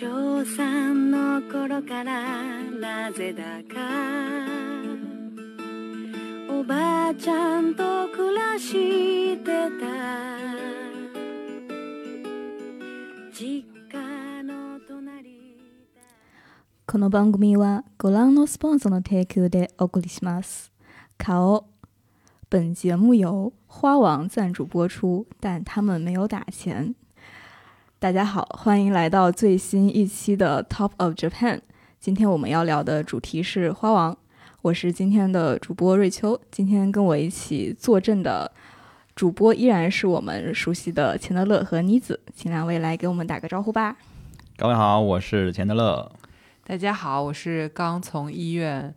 [0.00, 3.76] 小三の頃からなぜだか
[6.48, 9.84] おばあちゃんと暮らしてた
[13.30, 15.58] 実家の隣
[16.86, 20.72] この番組はご覧のスポンサーの提供でお送りします。
[21.18, 21.66] 顔，
[22.48, 26.94] 本节目由花王赞助播出，但他们没有打钱。
[28.00, 31.60] 大家好，欢迎来到最新一期的 Top of Japan。
[31.98, 34.16] 今天我们要聊的主题是花王，
[34.62, 36.40] 我是今天的主播瑞秋。
[36.50, 38.50] 今天跟我一起坐镇的
[39.14, 43.94] 主播依然是我们熟悉的钱德勒和妮子，请两位来给我们打个招呼吧。
[44.56, 46.10] 各位好，我是钱德勒。
[46.64, 48.94] 大家好，我是刚从医院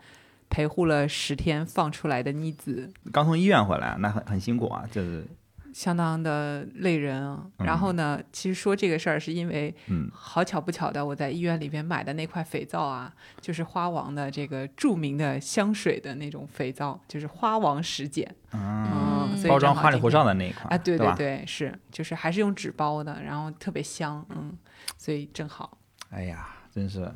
[0.50, 5.28] 陪护了十天放出来的妮子，刚从医院回来，那很很辛苦啊，就是
[5.74, 7.46] 相当的累人啊。
[7.58, 18.24] 然后呢，其实说这个事儿是因为，嗯好巧不巧的，我在医院里边买的那块肥皂啊，就是花王的这个著名的香水的那种肥皂，就是花王十碱。
[18.54, 18.88] 嗯，
[19.32, 21.16] 嗯，所以包装花里胡哨的那一款啊，对对吧？
[21.18, 24.56] 对，是，就是还是用纸包的，然后特别香，嗯，
[24.98, 25.78] 所以正好。
[26.12, 27.12] 哎呀，真是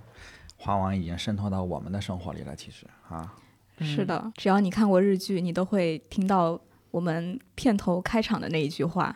[0.57, 3.31] 花王已经渗透到我们的生活里了，其实啊，
[3.79, 6.59] 是的，只要你看过日剧，你都会听到
[6.97, 9.15] 我们片头开场的那一句话，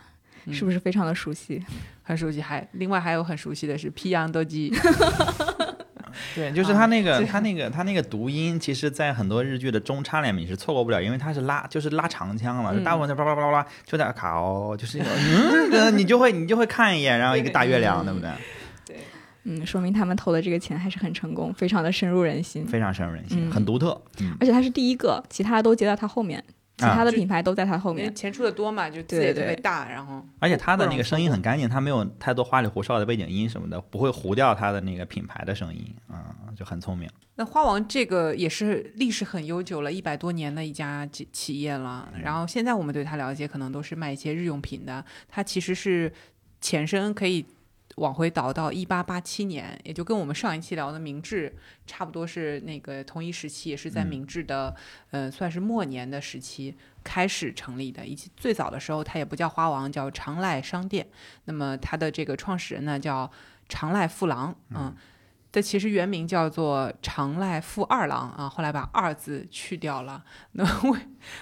[0.51, 1.59] 是不是非常的熟悉？
[2.03, 4.71] 很熟悉，还另外还有很熟悉的是 P 阳斗鸡，
[6.35, 15.13] 对，就是他那个、这他那个他那个读音，其实，在很多日剧的中插里面你是错过不了，因为他是拉就是拉长腔嘛，就大部分是叭叭叭叭叭，就在卡哦，就是那种
[15.71, 18.29] 嗯，你就会你就会看一眼，然后一个大月亮，对不对？
[18.85, 18.97] 对
[19.45, 22.63] 嗯，说明他们投的这个钱还是很成功，非常的深入人心。
[22.67, 23.99] 非常深入人心，嗯很独特。
[24.19, 26.43] 嗯，而且他是第一个，其他的都接到他后面，
[26.81, 28.13] 其他的品牌都在他后面。
[28.15, 36.17] 钱出的多嘛，就字对也特别对大，然后而且他的那个声音很干净，他没有太多花里胡哨的背景音什么的，不会糊掉他的那个品牌的声音，嗯，
[36.56, 37.09] 就很聪明。
[37.35, 42.11] 那花王这个也是历史很悠久了，一百多年的一家企企业了。
[42.22, 45.03] 然后现在我们对它了解，可能都是卖一些日用品的。
[45.29, 46.11] 它其实是
[46.59, 47.45] 前身可以
[47.97, 51.53] 往回倒到一八八七年，也就跟我们上一期聊的明治
[51.85, 54.75] 差不多是那个同一时期，也是在嗯明治的、
[55.09, 58.06] 呃算是末年的时期开始成立的。
[58.06, 61.06] 以及最早的时候，它也不叫花王，叫长濑商店。
[61.46, 63.30] 那么它的这个创始人呢叫
[63.68, 64.96] 长濑富郎，嗯
[65.51, 70.23] 这其实原名叫做长濑富二郎啊，后来把“二”字去掉了。
[70.53, 70.97] 那我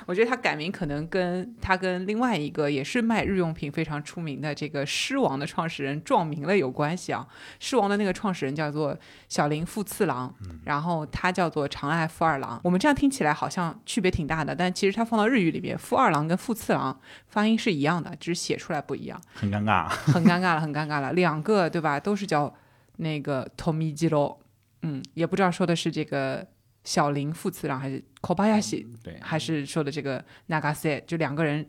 [0.07, 7.27] 我觉得他改名可能跟他跟另外一个也是卖日用品非常出名的这个狮王的创始人撞名了有关系啊。
[7.59, 8.97] 狮王的那个创始人叫做
[9.27, 10.33] 小林富次郎，
[10.65, 12.59] 然后他叫做长濑富二郎。
[12.63, 19.21] 我们这样听起来好像区别挺大的，但其实他放到日语里边，富二郎跟富次郎发音是一样的，只是写出来不一样。
[19.35, 21.13] 很尴尬，很尴尬了，很尴尬了。
[21.13, 22.51] 两个对吧，都是叫
[22.99, 24.37] 那个 Tomijiro，
[24.83, 26.45] 嗯，也不知道说的是这个
[26.83, 31.65] 小林副次郎还是 Kobayashi，对，还是说的这个 Nagase，就两个人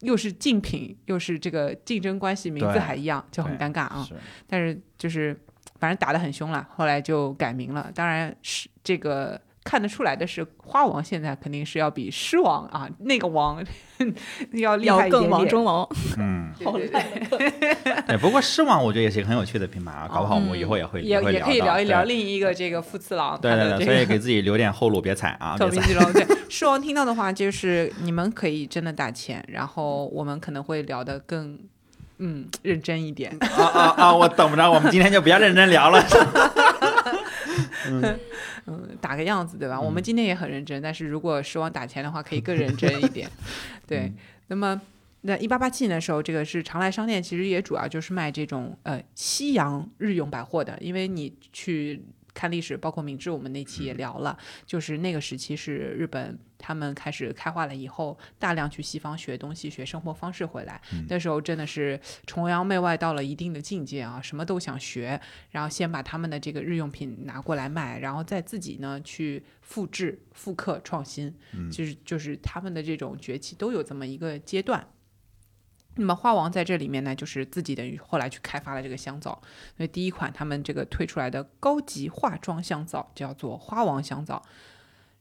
[0.00, 4.04] 又是竞品，又是这个竞争关系，名字还一样，就很尴尬啊。
[4.08, 4.14] 是
[4.46, 5.38] 但是就是
[5.78, 7.90] 反正打得很凶了，后来就改名了。
[7.94, 13.62] 当然是这个看得出来的是，花王现在肯定是要比狮王啊那个王
[14.54, 15.30] 要厉害要更一点点。
[15.30, 17.02] 王中王，嗯， 好厉害
[18.06, 18.16] 对。
[18.18, 25.74] 不过狮王我觉得也是一个很有趣的品牌啊，搞不好我们以后也会、 嗯也会也可以聊一聊另一个这个副次郎，对对对，所以给自己留点后路，别踩啊，别踩。
[25.76, 26.12] 透明之龙。
[26.12, 31.58] 对，狮王听到的话就是你们可以真的打钱，然后我们可能会聊得更
[32.18, 33.36] 嗯认真一点。
[33.40, 34.14] 啊啊啊！
[34.14, 36.04] 我等不着，我们今天就不要认真聊了。
[38.66, 39.80] 嗯，打个样子，对吧？
[39.80, 43.30] 我们今天也很认真，但是如果希望打钱的话，可以更认真一点。
[43.86, 44.12] 对，
[44.48, 44.80] 那么
[45.22, 52.02] 那一八八七年的时候，这个是常来商店，其实也主要就是卖这种呃西洋日用百货的，因为你去。
[52.36, 60.78] 看历史，包括明治，我们那期也聊了，就是那个时期是日本他们开始开化了以后，大量去西方学东西、学生活方式回来。
[61.08, 65.18] 那时候真的是崇洋媚外到了一定的境界啊，什么都想学，
[65.50, 71.34] 然后先把他们的这个日用品拿过来卖，然后再自己呢去复制、复刻、创新，
[71.72, 74.86] 就是就是他们的这种崛起都有这么一个阶段。
[75.96, 79.40] 那么花王在这里面呢，就是自己等于后来去开发了这个香皂，
[79.76, 84.42] 所以第一款他们这个推出来的高级化妆香皂叫做花王香皂，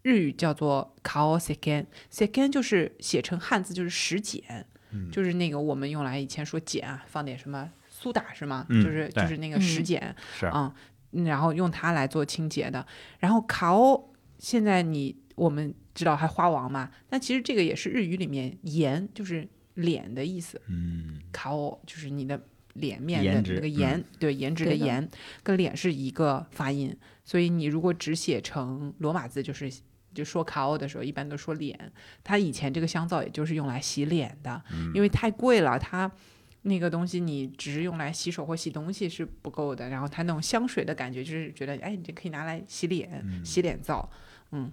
[0.01, 4.65] 日语叫做 kao seken，seken 就是写成汉字就是石碱，
[5.11, 8.65] 就是那个我们用来以前说碱啊，放点什么苏打是吗？
[8.69, 10.73] 嗯就是就是那个石碱，是啊、
[11.11, 12.85] 嗯然后用它来做清洁的。
[13.19, 20.61] 然后卡欧现在你我们知道还花王嘛，但其实这个也是日语里面盐，就是脸的意思。
[20.67, 22.41] 嗯，卡欧就是你的
[22.73, 25.07] 脸面的那个颜，对颜值的颜
[25.43, 29.71] 跟脸是一个发音，所以你如果只写成罗马字，就是
[30.13, 31.91] 就说卡欧的时候，一般都说脸。
[32.23, 34.61] 它以前这个香皂也就是用来洗脸的，
[34.93, 36.11] 因为太贵了，它。
[36.67, 44.09] 那个东西你只是用来洗手或洗东西是不够的，然后它那种香水的感觉就是觉得，哎，你这可以拿来洗脸，洗脸皂，
[44.51, 44.71] 嗯，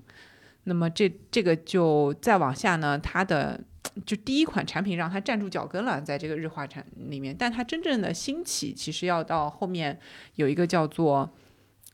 [0.64, 3.60] 那么这这个就再往下呢，它的
[4.06, 9.98] 就第一款产品让它站住脚跟了，在这个日化产里面，但它真正的兴起其实要到后面
[10.36, 11.28] 有一个叫做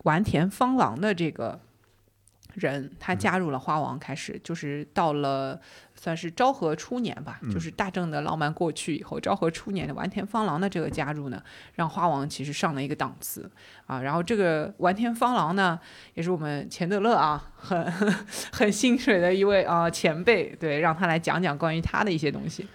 [0.05, 1.59] 丸田芳郎的这个
[2.59, 5.61] 人，他加入了花王，开始就是到了
[5.95, 11.43] 算是昭和初年吧，就是大正的浪漫过去以后，昭和初年的丸田芳郎的这个加入呢，
[11.75, 13.51] 让花王其实上了一个档次
[13.87, 14.03] 啊。
[14.03, 15.79] 然后这个丸田芳郎呢，
[16.15, 17.85] 也是我们钱德勒啊，很
[18.53, 22.67] 很心水的一位啊前辈，对，让他来讲讲关于他的一些东西。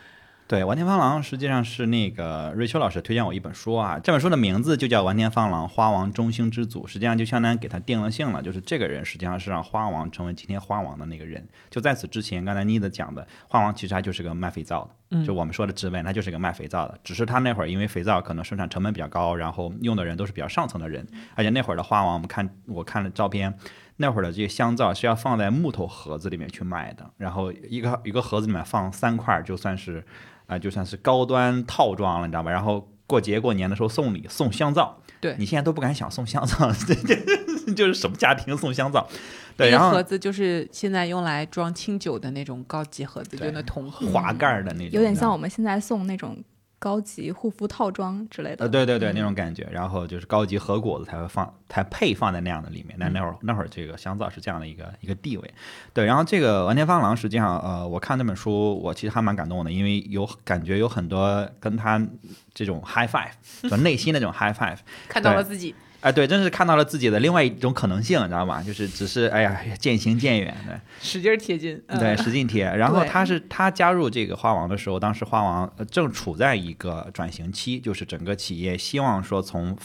[0.54, 11.44] 对，完田芳郎实际上是那个瑞秋老师推荐我一本书啊，这本书的名字就叫《完田芳郎花王中兴之祖》，实际上就相当于给他定了性了，就是这个人实际上是让花王成为今天花王的那个人。
[11.72, 21.04] 就在此之前，刚才妮子讲的，花王其实他就是个卖肥皂的，就我们说的职位，他就是个卖肥皂的，只是他那会儿因为肥皂可能生产成本比较高，然后用的人都是比较上层的人，
[21.34, 23.58] 而且那会儿的花王，我们看我看了照片。
[23.98, 30.04] 那会儿的这些香皂是要放在木头盒子里面去卖的，然后一个一个盒子里面放三块，就算是，
[30.48, 32.52] 啊、就算是高端套装了，你知道吧？
[32.52, 39.08] 然后过节过年的时候送礼送香皂，对你现在都不敢想送香皂， 这这就是什么家庭送香皂？
[39.56, 44.08] 对，然后盒子就是现在用来装清酒的那种高级盒子，就那铜盒。
[44.08, 45.32] 滑盖的那种，有点像。
[45.32, 46.38] 我们现在送那种
[46.84, 48.66] 高级护肤套装之类的。
[48.66, 52.98] 呃，对对对，那种感觉，然后就是高级和果子才会放，才配放在那样的里面。
[53.00, 55.54] 但那会儿那会儿这个香皂是这样的一个一个地位，
[55.94, 56.04] 对。
[56.06, 62.06] 然后这个完田芳郎实际上，呃，我看那本书，我其实还蛮感动的，因为有感觉有很多跟他
[62.54, 63.32] 这种 high five，
[63.70, 68.62] 就内心的这种 high five， 看到了自己，哎，对，真是看到了自己的另外一种可能性，你知道吗？
[68.62, 71.82] 就是只是哎呀渐行渐远的，使劲儿贴近。
[71.88, 72.66] 嗯对，使劲贴。
[72.66, 79.78] 然后他是他加入这个花王的时候，当时花王呃正处在一个转型期，就是整个企业希望说从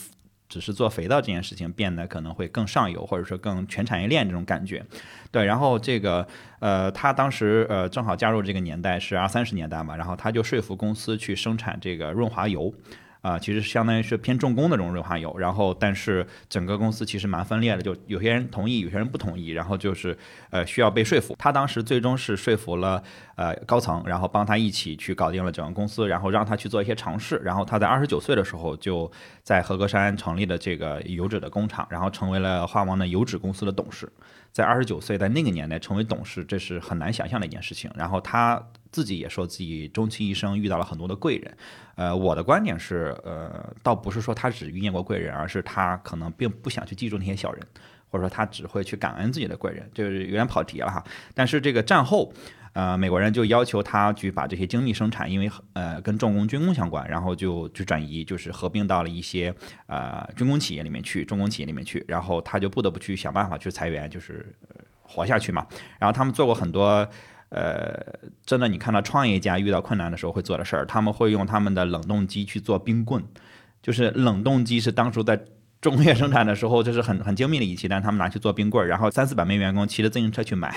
[0.48, 4.84] 只是做肥皂这件事情变得可能会更上游，或者说更全产业链这种感觉。
[5.30, 6.26] 对，然后这个
[6.58, 12.74] 呃，他当时呃正好加入这个年代是二三十年代嘛，然后他就说服公司去生产这个润滑油。
[13.20, 20.16] 啊、其实相当于是偏重工的这种润滑油，然后但是整个公司其实蛮分裂的，就有些人同意，有些人不同意，然后就是
[20.50, 21.34] 呃需要被说服。
[21.38, 23.02] 他当时最终是说服了
[23.36, 27.36] 呃高层，然后帮他一起去搞定了整个公司，然后让他去做一些尝试。
[27.44, 29.10] 然后他在二十九岁的时候就
[29.42, 34.10] 在和歌山成立了这个油脂的工厂，然后成为了花王的油脂公司的董事。
[34.50, 37.90] 在二十九岁，在那个年代成为董事，这是很难想象的一件事情。
[37.94, 41.56] 然后他自己也说自己终其一生遇到了很多的贵人。
[41.96, 47.66] 呃，我的观点是，呃，倒不是说他只遇见过贵人，而是他可能并不想去记住那些小人，
[48.08, 51.04] 或者说他只会去感恩自己的贵人，就是有点跑题了哈。
[51.34, 52.32] 但是这个战后，
[52.72, 59.52] 呃，美国人就要求他去把这些精密生产，因为呃跟重工军工相关，然后就去转移，就是合并到了一些
[59.86, 64.54] 呃军工企业里面去，重工企业里面去，然后他就不得不去想办法去裁员，就是、
[65.02, 65.66] 活下去嘛。
[65.98, 67.08] 然后他们做过很多。
[67.50, 67.98] 呃，
[68.44, 73.24] 真的，你看到创业家遇到困难的时候会做的事儿，他们会用他们的冷冻机去做冰棍，
[73.82, 75.40] 就是冷冻机是当初在
[75.80, 80.74] 重工业生产的时候，这是很 很精密的仪器，但他们拿去做冰棍儿，然后三四百名员工骑着自行车去买。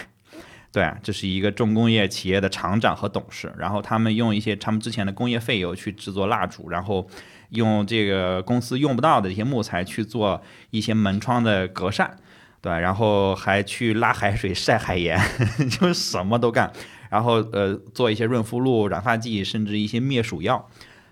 [0.72, 7.05] 对，这是一个重工业企业的厂长和董事，然后他们用一些他们之前的工业废油去制作蜡烛，然后
[7.50, 12.15] 用这个公司用不到的一些木材去做一些门窗的格扇，
[12.62, 15.20] 对，然后还去拉海水晒海盐，
[15.70, 16.72] 就什么都干，
[17.10, 20.70] 然后呃做一些润肤露、染发剂，甚至一些灭鼠药。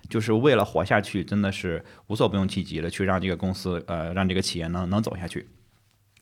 [0.08, 5.48] 就是为了活下去，真的是无所不用其极的去让这个公司，呃，让这个企业能能走下去。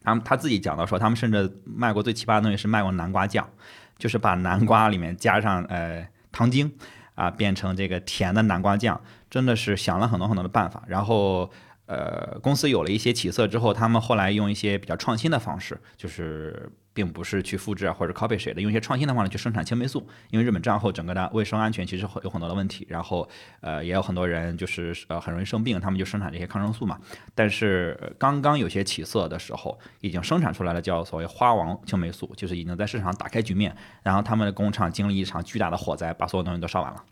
[0.02, 3.48] 他们他自己讲到说，他们甚至卖过最奇葩的东西是卖过南瓜酱，
[3.96, 6.70] 就是把南瓜里面加上呃糖精
[7.14, 10.82] 啊，变成这个甜的南瓜酱，真的是想了很多很多的办法。
[10.86, 11.50] 然后
[11.88, 20.06] 呃，公司有了一些起色之后，他们后来用一些比较创新的方式，就是并不是去复制啊或者 copy 谁的，用一些创新的方式去生产青霉素。
[20.30, 23.26] 因为日本战后整个的卫生安全其实有很多的问题，然后
[23.62, 26.98] 呃也有很多人就是呃很容易生病，他们就生产这些抗生素嘛。
[27.34, 33.74] 但是刚刚有些起色的时候，已经生产出来了叫所谓花王青霉素，就是已经在市场打开局面。
[34.02, 37.02] 然后他们的工厂经历一场巨大的火灾，把所有东西都烧完了。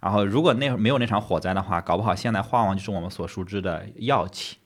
[0.00, 4.58] 然后如果那会儿没有那场火灾的话，搞不好现在花王就是我们所熟知的药企。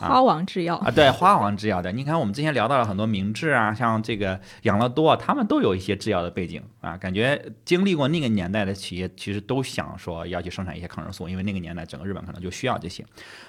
[0.00, 13.06] 啊花王制药，啊，对，花王制药的，你看我们之前聊到了很多明治啊，像这个养乐多啊，他们都有一些制药的背景啊，感觉经历过那个年代的企业，其实都想说要去生产一些抗生素，因为那个年代整个日本可能就需要这些。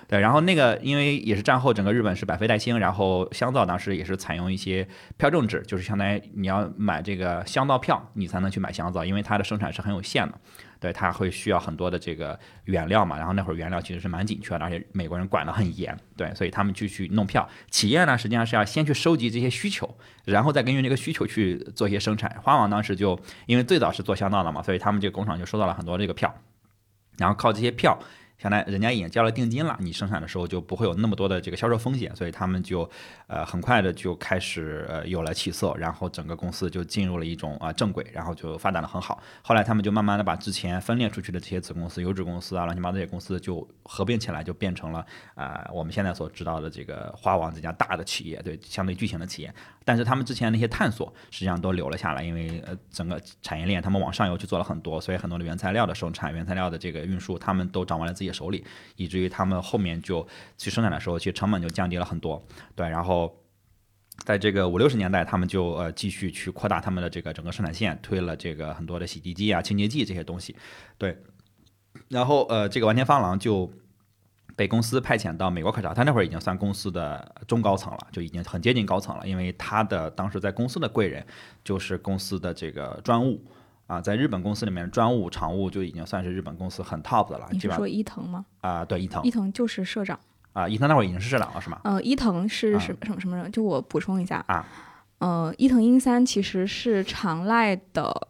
[0.08, 10.40] 对，然后那个因为也是战后整个日本是百废待兴，然后香皂当时也是采用一些票证制，就是相当于你要买这个香皂票，你才能去买香皂，因为它的生产是很有限的。
[10.80, 17.48] 对，他会需要很多的这个原料嘛，然后那会儿原料其实是蛮紧缺的，而且美国人管得很严，对，所以他们就去弄票。
[17.70, 22.30] 企业呢，实际上是要先去收集这些需求，然后再根据这个需求去做一些生产。
[22.44, 26.34] 花王当时就因为最早是做香皂的嘛，所以他们这个工厂就收到了很多这个票，
[27.18, 28.00] 然后靠这些票。
[28.38, 32.90] 相当于人家已经交了定金了，你生产的时候就不会有那么多的这个销售风险，所以他们就，
[33.28, 39.22] 呃，很快的就开始呃有了起色，然后整个公司就进入了一种啊、正轨，然后就发展的很好。
[39.42, 49.54] 后来他们就慢慢的把之前分裂出去的这些子公司、油脂公司啊、乱七八糟这些公司就合并起来，就变成了啊、我们现在所知道的这个花王这家大的企业，对，相对巨型的企业。
[49.84, 58.64] 但是他们之前那些探索实际上都留了下来，因为呃整个产业链他们往上游去做了很多，所以很多的原材料的生产、原材料的这个运输，他们都掌握了自己手里，
[58.98, 60.28] 以至于他们后面就
[60.58, 62.46] 去生产的时候，其实成本就降低了很多。
[62.76, 63.34] 对，然后。
[64.24, 70.56] 在这个五六十年代，他们就呃继续去扩大他们的这个整个生产线，推了这个很多的洗涤剂啊、清洁剂这些东西，
[70.98, 71.22] 对。
[72.08, 73.70] 然后呃，这个丸田芳郎就
[74.56, 81.26] 被公司派遣到美国考察，他那会儿已经算公司的中高层了，就已经很接近高层了，因为他的当时在公司的贵人
[81.66, 83.44] 就是公司的这个专务
[83.88, 88.46] 啊，在日本公司里面，专务、常务就已经算是日本公司很 top 的了，你是说伊藤吗？
[88.62, 90.20] 啊，对伊藤伊藤就是社长。
[90.54, 91.82] 啊，伊藤那会儿已经是社长了是吗？
[91.84, 93.52] 呃，伊藤是啊什么什么什么人？
[93.52, 94.66] 就我补充一下啊，
[95.20, 98.30] 呃，伊藤英三其实是长濑的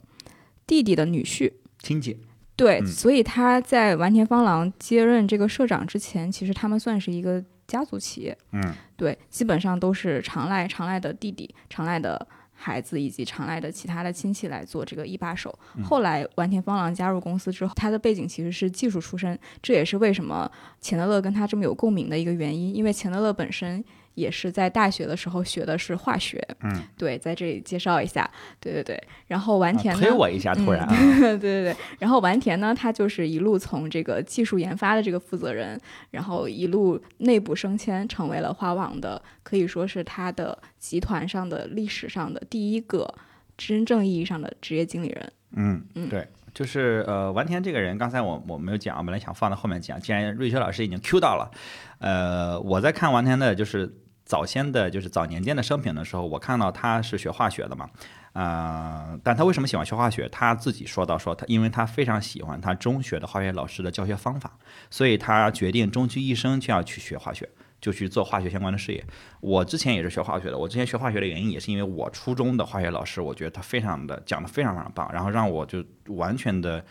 [0.66, 1.54] 弟弟的女婿。
[1.80, 2.20] 亲戚
[2.56, 8.36] 对，嗯所以他在完田芳郎接任这个社长之前，其实他们算是一个家族企业。
[8.54, 15.54] 嗯对，基本上都是长濑长濑的弟弟、长濑的孩子以及常来的其他的亲戚来做这个一把手。
[15.76, 20.50] 嗯后来丸田芳郎加入公司之后，他的背景其实是技术出身，这也是为什么
[20.82, 23.84] 钱德勒跟他这么有共鸣的一个原因，因为钱德勒本身。
[24.15, 28.29] 也是在大学的时候学的是化学，嗯，对，在这里介绍一下，
[28.60, 29.01] 对对对。
[29.27, 35.79] 然后丸啊田呢，推我一下，突然啊， 对对对，然后完田呢，他就是一路从这个技术研发的这个负责人，
[36.12, 43.13] 然后一路内部升迁，成为了花王的，可以说是他的集团上的历史上的第一个
[43.57, 45.31] 真正意义上的职业经理人。
[45.57, 46.27] 嗯嗯对。
[46.53, 51.51] 就是呃，完田这个人，刚才我我没有讲，本来想放到后面讲，既然瑞秋老师已经 Q 到了，
[52.00, 53.93] 呃，我在看完田的，就是
[54.25, 57.89] 早先的，就是早年间的生平的时候，我看到他是学化学的嘛，
[58.34, 60.27] 呃，但他为什么喜欢学化学？
[60.29, 64.58] 他自己说到说他，因为他非常喜欢他中学的化学老师的教学方法，
[64.89, 67.48] 所以他决定终其一生就要去学化学。
[67.82, 69.05] 就去做化学相关的事业。
[69.41, 76.84] 我之前也是学化学的，我之前学化学的原因也是因为我初中的化学老师，我觉得他非常的讲的非常非常棒，然后让我就完全的。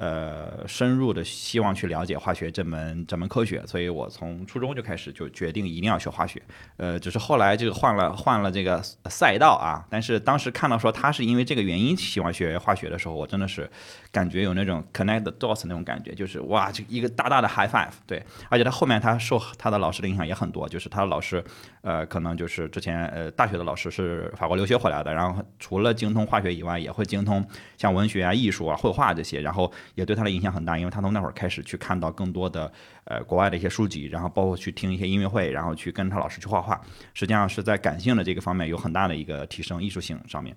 [0.00, 6.40] 呃，深入的希望去了解化学这门这门科学，所以我从初中就开始就决定一定要学化学。
[6.78, 13.70] 呃，只是后来这个换了换了这个 赛道啊，但是当时看到说他是因为这个原因喜欢学化学的时候，我真的是
[14.12, 17.92] 感觉有那种 connect the dots 那种感觉，就是哇，这一个大大的 high five。
[18.06, 21.42] 对，而且他后面他受他的老师的影响也很多，就是他的老师，
[21.82, 27.46] 呃，可能就是之前呃大学的老师是法国留学回来的，然后除了精通化学以外，也会精通
[27.78, 32.70] 像文学啊、艺术啊、绘画这些，然后也对他的影响很大，因为他从那会儿开始去看到更多的
[33.04, 36.80] 呃国外的一些书籍，然后包括去听一些音乐会，然后去跟他老师去画画，
[37.14, 40.56] 实际上是在感性的这个方面有很大的一个提升，艺术性上面。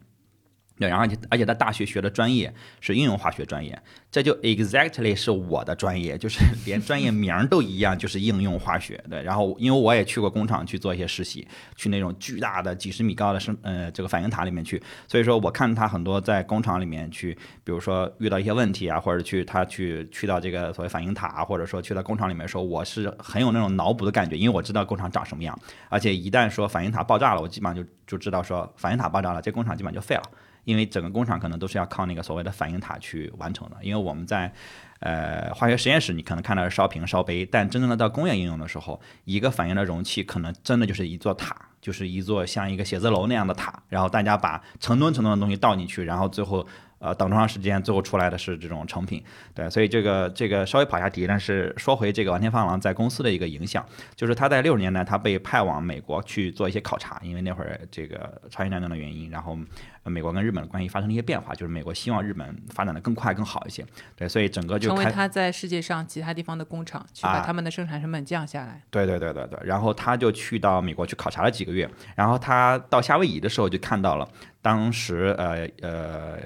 [0.83, 9.01] 对，然后而且他大学学的专业是应用化学专业，这就 exactly 是我的专业，就是 连专业名儿都一样，就是应用化学。
[9.09, 11.47] 对，然后因为我也去过工厂去做一些实习，
[11.77, 30.23] 去那种巨大的几十米高的生呃这个反应塔里面去，所以说我看他很多在工厂里面去，比如说遇到一些问题啊，或者去他去去到这个所谓反应塔啊，或者说去到工厂里面的时候，我是很有那种脑补的感觉，因为我知道工厂长什么样，而且一旦说反应塔爆炸了，我基本上就就知道说反应塔爆炸了，这工厂基本上就废了。
[30.63, 33.77] 因为整个工厂可能都是要靠那个所谓的反应塔去完成的。
[33.81, 34.51] 因为我们在
[34.99, 43.81] 呃化学实验室，你可能看到是烧瓶、烧杯，但真正的到工业应用的时候，一个反应的容器可能真的就是一座塔，就是一座像一个写字楼那样的塔。
[43.89, 46.65] 然后大家把成吨成吨的东西倒进去，然后最后
[47.03, 49.21] 呃等多长时间，最后出来的是这种成品。
[49.53, 59.57] 对，所以这个这个稍微跑一下题，但是说回这个王天放郎在公司的一个影响，就是他在六十年代他被派往美国去做一些考察，因为那会儿这个朝鲜战争的原因，然后
[60.03, 63.85] 呃美国跟日本的关系发生了一些变化，就是美国希望日本发展的更快更好一些。
[64.15, 68.81] 对，所以整个就成为他在世界上其他地方的工厂，去把啊他们的生产成本降下来。
[68.89, 74.27] 对对对对对，然后他就去到美国去考察了几个月，然后他到夏威夷的时候就看到了
[74.61, 76.39] 当时呃呃。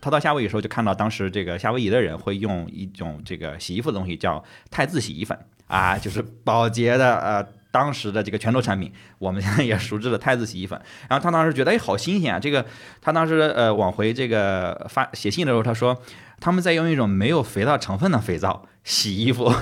[0.00, 10.80] 他到夏威夷的时候，就看到当时这个夏威夷的人会用一种这个洗衣服的东西叫汰渍洗衣粉啊， 就是宝洁的呃当时的这个拳头产品，我们现在也熟知的汰渍洗衣粉。
[11.08, 12.64] 然后他当时觉得哎好新鲜啊，这个
[13.02, 16.00] 他当时呃往回这个发写信的时候，他说
[16.40, 19.52] 他们在用一种没有肥皂成分的肥皂洗衣服，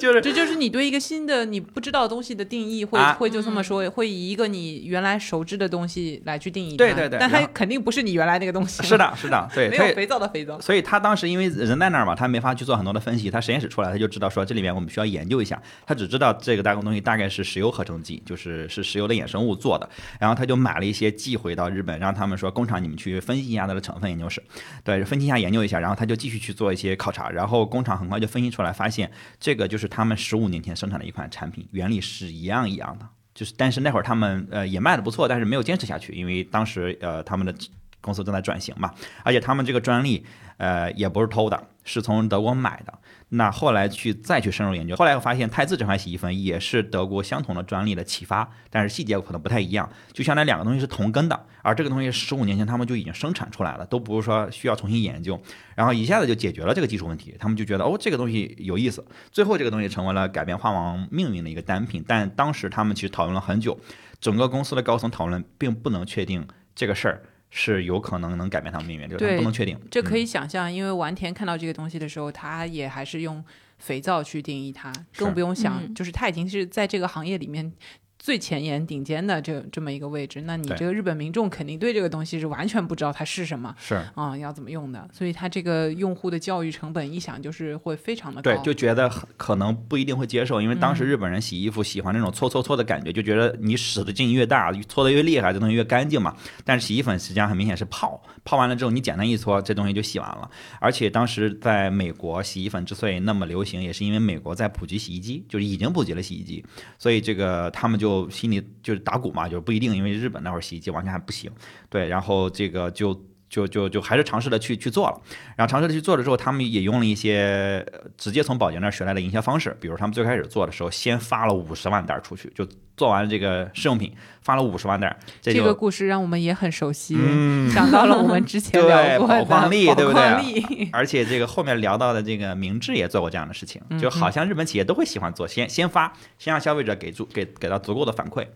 [0.00, 6.76] 就是这就是你对一个新的你不知道的东西的定义，会、啊会就这么说，会以一个你原来熟知的东西来去定义它。
[6.78, 8.82] 对对对但它肯定不是你原来那个东西。
[8.82, 10.60] 是，的，是的，对， 没有肥皂的肥皂。
[10.60, 13.30] 所以他当时因为人在那儿嘛，他没法去做很多的分析。
[13.30, 15.60] 他实验室出来，他就知道说这里面我们需要研究一下。
[15.86, 19.88] 他只知道这个大工东西大概是石油合成剂，就是是石油的衍生物做的。
[20.18, 24.42] 然后他就买了一些寄回到日本，让他们说工厂你们去分析一下它的成分研究室，
[24.82, 25.78] 对，分析一下研究一下。
[25.78, 27.30] 然后他就继续去做一些考察。
[27.30, 33.06] 然后工厂很快就分析出来，发现这个就是他们十五年前生产的一款产品，原理是一样一样的。
[33.34, 37.54] 就是，但是那会儿他们呃也卖的不错，但是没有坚持下去，因为当时呃他们的
[38.00, 40.24] 公司正在转型嘛，而且他们这个专利
[40.56, 42.98] 呃也不是偷的，是从德国买的。
[43.32, 55.40] 那后来去再去深入研究，后来又发现汰渍这款洗衣粉也是德国相同的专利的启发，但是细节可能不太一样，就相当于两个东西是同根的，而这个东西十五年前他们就已经生产出来了，都不是说需要重新研究，
[55.76, 63.78] 然后一下子就解决了这个技术问题，他们就觉得哦这个东西有意思，最后这个东西成为了改变花王命运的一个单品，但当时他们其实讨论了很久，
[64.20, 70.24] 整个公司的高层讨论并不能确定这个事儿是有可能能改变他们命运，对不能确定，这可以。
[70.30, 73.44] 想象，因为丸田看到这个东西的时候，他也还是用
[73.78, 77.72] 肥皂去定义它，更不用想，嗯就是他已经是在这个行业里面
[78.20, 80.42] 最前沿、顶尖的这这么一个位置。
[80.42, 88.54] 那你这个日本民众肯定对这个东西是完全不知道它是什么是啊、要怎么用的，所以它这个用户的教育成本一想就是会非常的高。
[88.54, 89.08] 对，就觉得
[89.38, 96.36] 可能不一定会接受，因为当时嗯日本人洗衣服喜欢那种搓搓搓的感觉，就觉得你使的劲越大，搓的越厉害，这东西越干净嘛。
[96.62, 100.50] 但是洗衣粉实际上很明显是泡，泡完了之后你简单一搓，这东西就洗完了。
[100.78, 106.64] 而且当时在美国，洗衣粉之所以那么流行，也是因为美国在普及洗衣机，就是已经普及了洗衣机，
[106.98, 111.50] 所以这个他们就就心里就是打鼓嘛，就是不一定，因为日本那会儿洗衣机完全还不行，
[111.88, 113.18] 对，然后这个就。
[113.50, 115.20] 就就就还是尝试的去去做了，
[115.56, 138.46] 然后尝试的去做了之后，他们也用了一些呃直接从保洁那儿学来的营销方式，比如他们最开始做的时候，先发了五十万袋儿出去，就做完这个试用品，发了五十万袋儿，这这个故事让我们也很熟悉，嗯想到了我们之前 对聊过的宝矿力对不对而且这个后面聊到的这个明治也做过这样的事情，就好像日本企业都会喜欢做，先先发，先让消费者给足给给到足够的反馈。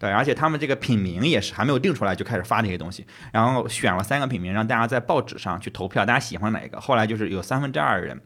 [0.00, 6.80] 对，而且他们这个品名也是还没有定出来就开始发这些东西，然后选了三个品名，让大家在报纸上去投票，大家喜欢哪一个？
[6.80, 8.18] 后来就是有三分之二人，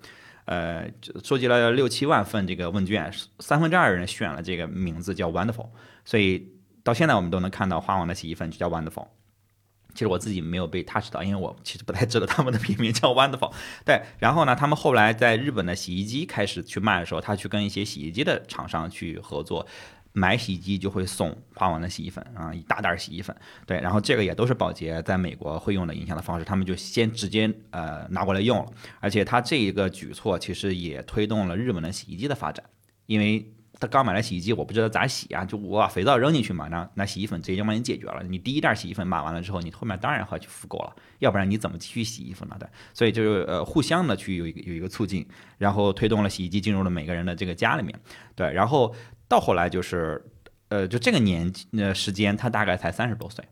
[0.45, 0.89] 呃，
[1.25, 5.71] 收集了六七万份这个问卷，三分之二人选了这个名字叫 Wonderful，
[6.05, 6.49] 所以
[6.85, 9.09] 到现在我们都能看到花王的洗衣粉就叫 Wonderful。
[9.95, 13.53] 其实我自己没有被 touch 到，因为我其实不太知道他们的品名叫 Wonderful。
[13.85, 19.65] 对，然后呢，他们后来在日本的洗衣机开始去卖的时候，他去跟一些洗衣机的厂商去合作，
[20.17, 23.35] 买洗衣机就会送花王的洗衣粉啊，一大袋洗衣粉。
[23.67, 32.65] 对，然后这个也都是宝洁在美国会用的营销的方式，他们就先直接呃拿过来用了，而且他这一个举措其实也推动了日本的洗衣机的发展，
[33.07, 33.51] 因为。
[33.81, 38.23] 他刚买了洗衣机，我不知道咋洗啊，就我把肥皂扔进去嘛，那那洗衣粉直接就帮你解决了。
[38.23, 42.57] 你第一袋洗衣粉买完了之后，你后面当然要去复购了，要不然你怎么继续洗衣服呢？
[42.59, 45.27] 对，所以就是呃互相的去有一个有一个促进，
[45.59, 47.93] 然后推动了洗衣机进入了每个人的这个家里面。
[48.37, 48.95] 对，然后
[49.29, 50.25] 到后来就是
[50.69, 53.45] 呃就这个年纪呃时间，他大概才三十多岁，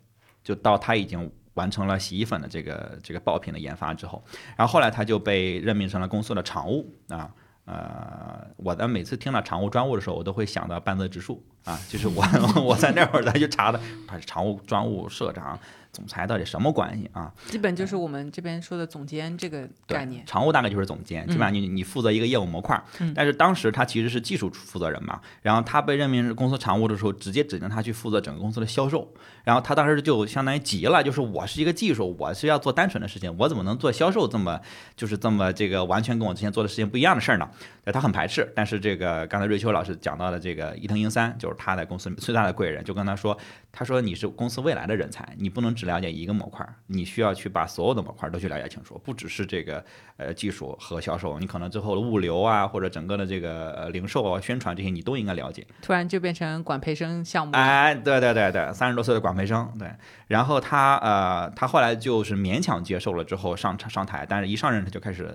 [0.43, 1.31] 就到他已经。
[1.55, 4.25] 完成了洗衣粉的这个这个爆品的研发之后，
[4.57, 7.31] 然后后来他就被任命成了公司的常务啊，
[7.67, 12.25] 呃，我在每次听到常务专务的时候，我都会想到半泽直树啊，就是我
[12.65, 15.61] 我在那会儿再去查的，他是常务专务社长、
[15.93, 17.31] 总裁到底什么关系啊？
[17.47, 20.25] 基本就是我们这边说的总监这个概念。
[20.27, 29.07] 常务大概就是总监，基本上你你负责一个业务模块，嗯但是当时他其实是技术负责人嘛，然后他被任命是公司常务的时候，直接指定他去负责整个公司的销售，
[29.45, 34.61] 然后他当时就相当于急了，就是我是一个技术，我是要做单纯的事情，我怎么能做销售这么
[34.97, 37.49] 就是这么这个完全跟我之前做的事情不一样的事儿呢？
[37.87, 43.37] 他很排斥，但是这个刚才瑞秋老师讲到的这个伊藤英三，就是他在公司最大的贵人，就跟他说，
[43.73, 49.85] 他说你是公司未来的人才，你不能只了解一个模块，你需要去把所有的模块都去了解清楚，不只是这个
[50.17, 55.67] 呃技术和销售，你可能最后的物流啊，或者整个的这个零售啊、宣传这些你都应该了解。
[55.81, 57.53] 突然就变成管培生项目。
[57.57, 59.91] 哎，对对对对，三十多岁的管培生，对。
[60.27, 65.33] 然后他呃，他后来就是勉强接受了之后上上台，但是一上任他就开始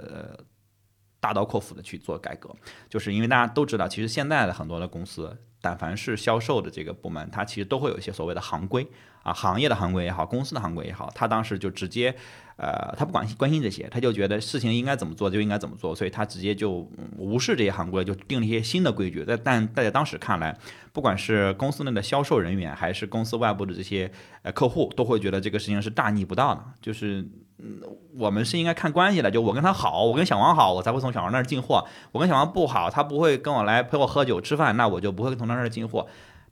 [1.20, 2.56] 大刀阔斧的去做改革，
[2.90, 8.88] 就是因为大家都知道，其实现在的很多的公司，但凡是销售的这个部门，它其实都会有一些所谓的行规
[9.24, 12.16] 啊，行业的行规也好，公司的行规也好，他当时就直接。
[12.58, 19.24] 呃，他不管关心这些，他就觉得事情应该怎么做就应该怎么做，所以他直接就无视这些行规，就定了一些新的规矩。
[19.24, 20.58] 在但在当时看来，
[20.92, 26.64] 不管是公司内的销售人员，还是公司外部的这些呃客户，都会觉得这个事情是大逆不道的。
[26.82, 27.22] 就是
[27.60, 27.80] 嗯，
[28.16, 36.08] 我们是应该看关系的，就我跟他好，我跟小王好，我才会从小王那儿进货；我跟小王不好，他不会跟我来陪我喝酒吃饭，那我就不会从他那儿进货。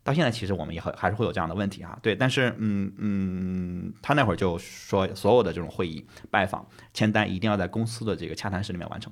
[0.06, 6.64] 到现在其实我们也还还是会有这样的问题哈，对，但是嗯嗯，他那会儿就说所有的这种会议、拜访、
[6.94, 9.12] 签单一定要在公司的这个洽谈室里面完成，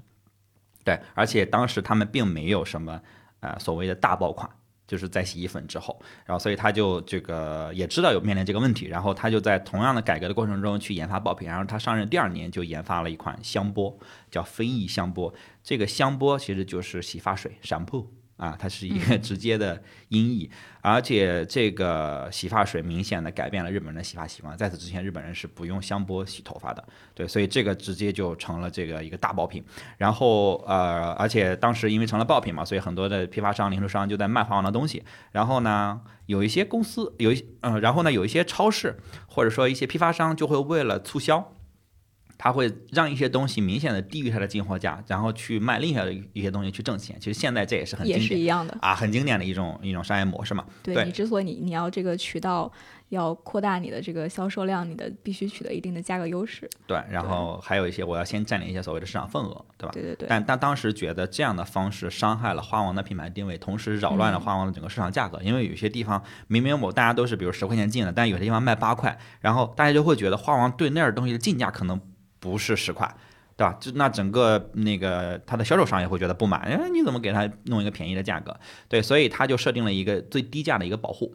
[0.84, 3.01] 对，而且当时他们并没有什么
[3.39, 4.47] 呃所谓的大爆款，
[4.86, 13.97] 就是在洗衣粉之后，然后所以他就这个也知道有面临这个问题，然后他就在同样的改革的过程中去研发爆品，然后他上任第二年就研发了一款香波，
[14.29, 18.06] 叫飞翼香波，这个香波其实就是洗发水，shampoo。
[18.38, 20.50] 啊，它是一个直接的音译，
[20.82, 24.58] 而且这个洗发水明显的改变了日本人的洗发习惯。
[24.58, 29.63] 在此之前，日本人是不用香波洗头发的，对，所以这个直接就成了这个一个大爆品。
[29.98, 35.04] 然后呃，而且当时因为成了爆品嘛，所以很多的批发商、零售商就在卖华王的东西。
[35.32, 41.54] 然后呢，有一些公司有一嗯，然后呢，有一些超市或者说一些批发商就会为了促销。
[42.38, 47.17] 他会让一些东西明显的低于它的进货价，然后去卖另外的一些东西去挣钱。
[47.19, 48.78] 其实现在这也是很也经典是一样的。
[48.82, 50.65] 啊，很经典的一种一种商业模式嘛。
[50.82, 52.72] 对你之所以你你要这个渠道
[53.10, 56.69] 要扩大你的这个销售量，你的必须取得一定的价格优势。
[56.88, 59.91] 对，然后还有一些我要先占领一些所谓的市场份额，对吧？
[59.93, 60.28] 对对对。
[60.28, 65.39] 但但当时觉得这样的方式伤害了花王的品牌定位，同时扰乱了花王的整个市场价格。
[65.43, 72.02] 因为有些地方明明我大家都是比如十块钱进的，但有些地方卖八块，然后大家就会觉得花王对那儿东西的进价可能。
[72.43, 73.10] 不是十块，
[73.56, 73.77] 对吧？
[73.79, 78.53] 就那整个那个他的销售商也会觉得不满，哎，你怎么给他弄一个便宜的价格？
[78.89, 81.34] 对，所以他就设定了一个最低价的一个保护，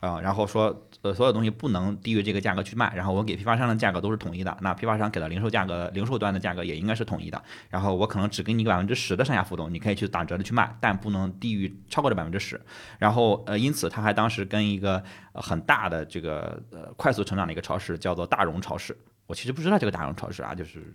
[0.00, 12.60] 啊，然后说呃所有东西不能低于这个价格去卖，然后我给批发商的价格都是统一的，那批发商给的零售价格，零售端的价格也应该是统一的，然后我可能只给你百分之十的上下浮动，你可以去打折的去卖，但不能低于超过这百分之十。
[12.98, 18.96] 然后呃，因此他还当时跟一个很大的这个呃快速成长的一个超市叫做大荣超市。
[19.32, 20.94] 我其实不知道这个大众超市啊，就是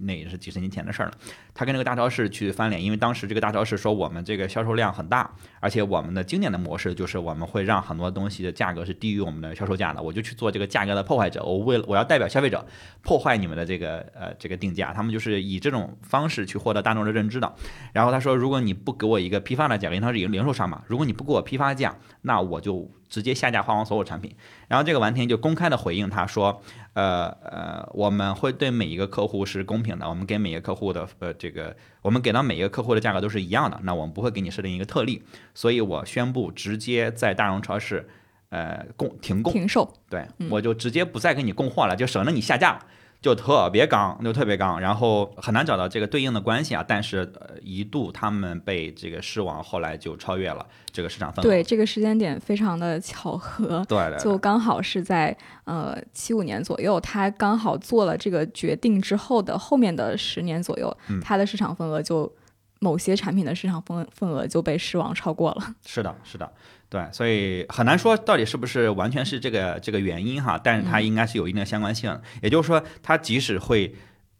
[0.00, 1.14] 那也是几十年前的事儿了。
[1.54, 10.02] 他跟那个大超市去翻脸，因为当时这个大超市说我们这个销售量很大，而且我们的经典的模式就是我们会让很多东西的价格是低于我们的销售价的。
[10.02, 12.66] 我就去做这个价格的破坏者，我为了我要代表消费者
[13.02, 14.92] 破坏你们的这个呃这个定价。
[14.92, 17.54] 他们就是以这种方式去获得大众的认知的。
[17.92, 22.90] 然后他说，如果你不给我一个批发的价格，因为他是一个零售商嘛，如果你不给我批发价，那我就。
[23.08, 24.34] 直接下架花王所有产品，
[24.68, 26.62] 然后这个完田就公开的回应他说，
[26.94, 35.22] 呃呃，我们会对每一个客户是公平的，我们给每个客户的呃这个，我们给到每一个客户的价格都是一样的，那我们不会给你设定一个特例，
[35.54, 38.08] 所以我宣布直接在大荣超市，
[38.50, 39.52] 呃供停供。
[39.52, 42.86] 停售，对我就直接不再给你供货了，就省得你下架了。
[43.26, 46.84] 就特别刚，就特别刚，然后很难找到这个对应的关系啊。
[46.86, 51.48] 但是呃，一度他们被这个狮王后来就超越了这个市场份额。
[51.48, 62.32] 对，这个时间点非常的巧合，对对，就刚好是在呃七五年左右，他刚好做了这个决定之后的后面的十年左右，他的市场份额就
[62.80, 65.74] 某些产品的市场份份额就被狮王超过了。
[65.84, 66.52] 是的，是的。
[66.88, 72.16] 对，所以很难说到底是不是完全是这个这个原因哈，但是它应该是有一定的相关性。
[72.42, 73.92] 也就是说，它即使会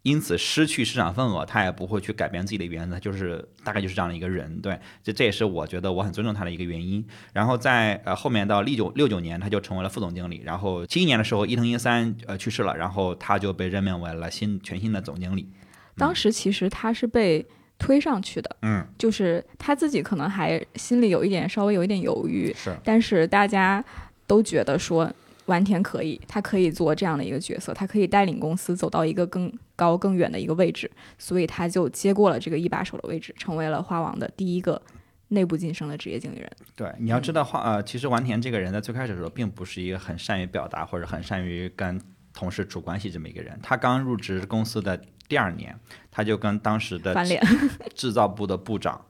[0.03, 4.61] 因此失去市场份额，它也不会去改变自己的原则，就是大概就是这样的一个人。
[4.61, 7.05] 对，这这也是我觉得我很尊重他的一个原因。
[7.33, 10.43] 然后在呃后面到六九六九年，他就成为了副总经理。
[10.45, 15.51] 然后七一年的时候，伊藤英三呃去世了，然后他就被任命为了新全新的总经理。
[15.97, 17.45] 当时其实他是被。
[17.79, 23.85] 推上去的，嗯，就是他自己可能还心里有一点稍微有一点犹豫，是，但是大家
[24.27, 25.13] 都觉得说
[25.45, 34.81] 完田可以，他可以做这样的一个角色，他可以带领公司走到一个更高更远的一个位置，所以他就接过了这个一把手的位置，成为了花王的第一个
[35.29, 36.51] 内部晋升的职业经理人。
[36.75, 42.01] 对，你要知道花呃，其实完田这个人在最开始的时候并不是一个很善于表达或者很善于跟
[42.33, 44.99] 同事处关系这么一个人，他刚入职公司的。
[45.29, 45.79] 第二年，
[46.11, 47.15] 他就跟当时的
[47.95, 49.01] 制造部的部长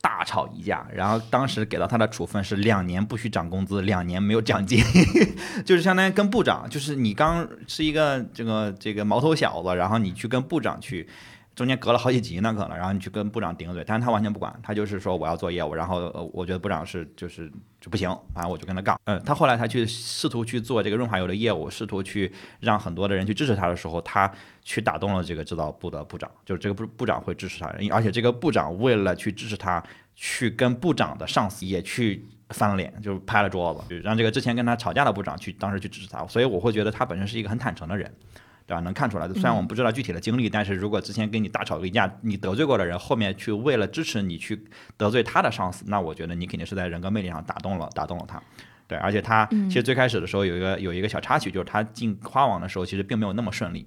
[0.00, 4.82] 大吵一架，然后当时给到他的处分是两年不许涨工资，两年没有奖金，
[5.64, 11.08] 就是相当于跟部长，就是你刚是一个这个这个毛头小子，然后你去跟部长去。
[11.54, 18.98] 中间隔了好几级呢，可能，然后你去跟部长顶嘴，但是他完全不管，他就是说我要做业务，然后呃，我觉得部长是就是就不行，反正我就跟他杠。
[19.04, 24.30] 嗯，他后来他去试图去做这个润滑油的业务，试图去让很多的人去支持他的时候，他
[24.62, 29.82] 去打动了这个制造部的部长，就是这个部部长会支持他，而且这个部长为了去支持他，
[30.14, 38.10] 去跟部长的上司也去翻了脸，就是拍了桌子，让这个之前跟他吵架的部长去当时去支持他，所以我会觉得他本身是一个很坦诚的人。
[38.72, 38.80] 对吧？
[38.80, 44.64] 能看出来的，虽然我们不知道具体的经历，但是如果之前跟你大吵一架，你得罪过的人，后面去为了支持你去
[44.96, 48.42] 得罪他的上司，那我觉得你肯定是在人格魅力上打动了，打动了他。
[48.88, 53.86] 对，而且他其实最开始的时候有一个有一个小插曲，就是他进花王的时候其实并没有那么顺利，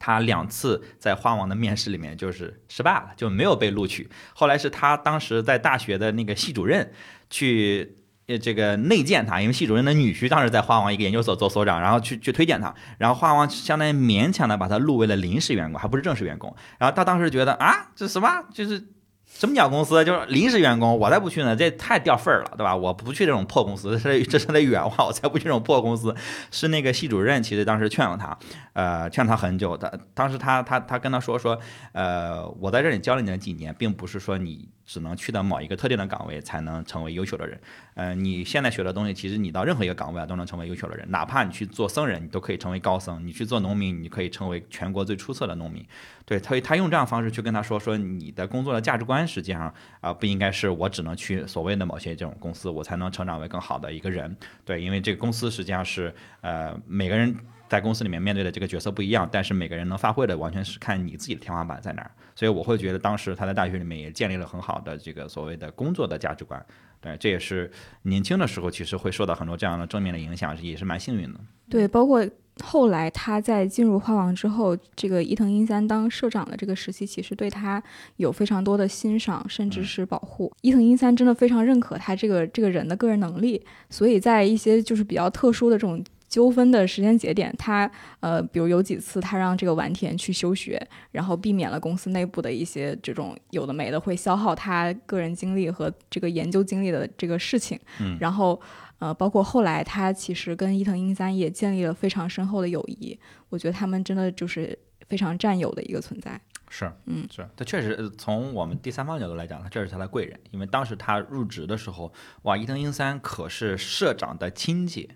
[0.00, 4.10] 他两次在花王的面试里面就是失败了，就没有被录取。
[4.34, 6.90] 后来是他当时在大学的那个系主任
[7.30, 7.98] 去。
[8.26, 16.54] 呃，这个内荐他，因为系主任的女婿当时在花王一个研究所做所长，然后去去推荐他，然后花王相当于勉强的把他录为了临时员工，还不是正式员工。
[16.78, 18.88] 然后他当时觉得啊，这什么就是。
[19.26, 22.76] 什么鸟公司就是临时员工，我才不去呢，这太掉份儿了，对吧？
[22.76, 26.14] 我不去这种破公司，这是这是他的原话，我才不去这种破公司。
[26.52, 28.38] 是那个系主任，其实当时劝了他，
[28.74, 29.76] 呃，劝他很久。
[29.76, 31.58] 他当时他他他跟他说说，
[31.92, 37.58] 呃，我在这里教了你几年，并不是说你只能去到某一个特定的岗位才能成为优秀的人。
[37.94, 45.84] 呃，你现在学的东西，其实你到任何一个岗位啊都能成为优秀的人，哪怕你去做僧人，你都可以成为高僧；你去做农民，你可以成为全国最出色的农民。
[46.24, 54.36] 对他，他用这样方式去跟他说说，你的工作的价值观实际上啊，不应该是我只能去所谓的某些这种公司，我才能成长为更好的一个人。
[54.64, 57.34] 对，因为这个公司实际上是呃，每个人
[57.68, 62.10] 在公司里面面对的这个角色不一样，但是每个人能发挥的完全是看你自己的天花板在哪儿。
[62.34, 66.64] 所以我会觉得当时他在大学里面也建立了很好的这个所谓的工作的价值观。
[67.00, 67.70] 对，这也是
[68.02, 71.40] 年轻的时候其实会受到很多这样的正面的影响，也是蛮幸运的。
[71.68, 72.26] 对，包括。
[72.62, 77.82] 后来他在进入花王之后，这个伊藤英三当社长的这个时期，其实对他
[78.18, 80.52] 有非常多的欣赏，甚至是保护。
[80.60, 86.00] 伊藤英三真的非常认可他这个这个人的个人能力，所以在一些就是比较特殊的这种
[86.34, 98.60] 纠纷的时间节点，他呃，比如有几次他让这个丸田去休学，然后避免了公司内部的一些这种有的没的会消耗他个人精力和这个研究精力的这个事情，嗯，然后。
[99.00, 103.18] 呃，包括后来他其实跟伊藤英三也建立了非常深厚的友谊，
[103.50, 106.40] 我觉得他们真的就是非常战友的一个存在。
[106.70, 112.10] 是，嗯，是，他确实从我们第三方角度来讲，他确实是他的贵人，因为当时他入职的时候，
[112.42, 115.10] 哇，伊藤英三可是社长的亲戚，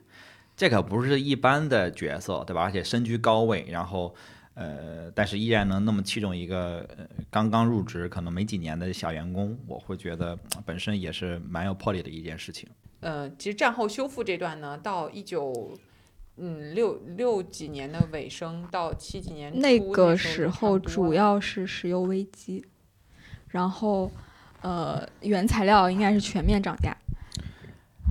[0.59, 2.63] 这可不是一般的角色，对吧？
[2.63, 4.13] 而且身居高位，然后
[4.55, 6.85] 呃，但是依然能那么器重一个
[7.31, 12.69] 刚刚入职可能没几年的小员工，我会觉得本身也是蛮有魄力的一件事情。
[12.99, 15.79] 呃，其实战后修复这段呢，到一九
[16.39, 22.67] 嗯六六几年的尾声，到七几年那个时候，主要是石油危机，
[23.51, 24.11] 然后
[24.63, 26.97] 呃，原材料应该是全面涨价，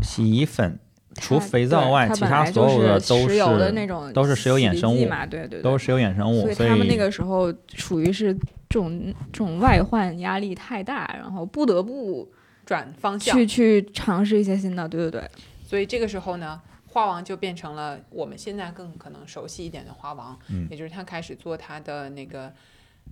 [0.01, 0.79] 洗衣粉
[1.19, 8.33] 除肥皂外，其他所有的都是那种都是石油衍生物嘛，对对，都是石油衍生物，所以他们那个时候属于是
[8.69, 12.31] 这种这种外患压力太大，然后不得不。
[12.67, 15.31] 转方向去去尝试一些新的，对对对。
[15.65, 22.51] 所以这个时候呢，花王就变成了我们现在更可能熟悉一点的花王，嗯，也就是他开始做他的那个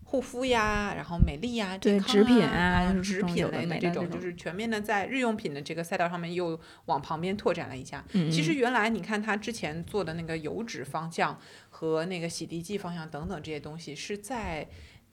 [0.03, 8.03] 护肤呀，然后美丽呀，对，纸品啊，纸品类的这种，就是全面的在日用品的这个赛道上面又往旁边拓展了一下。
[8.13, 14.67] 嗯，其实原来你看他之前做的那个油脂方向和那个洗涤剂方向等等这些东西是在。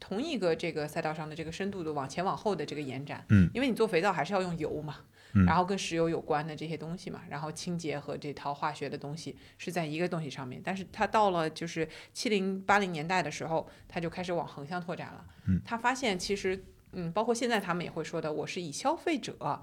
[0.04, 5.04] 同一个这个赛道上的这个深度的往前往后的这个延展，嗯，因为你做肥皂还是要用油嘛，嗯，
[5.46, 19.62] 然后跟石油有关的这些东西嘛，然后清洁和这套化学的东西是在一个东西上面，但是它到了就是七零八零年代的时候，它就开始往横向拓展了，嗯，他发现其实，嗯，包括现在他们也会说的，我是以消费者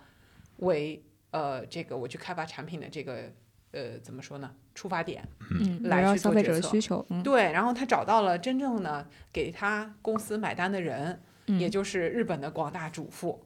[0.58, 3.32] 为呃这个我去开发产品的这个。
[3.72, 4.52] 呃，怎么说呢？
[4.74, 13.46] 出发点，嗯，来去消费者的需求，对，然后他找到了真正的给他公司买单的人，也就是日本的广大主妇。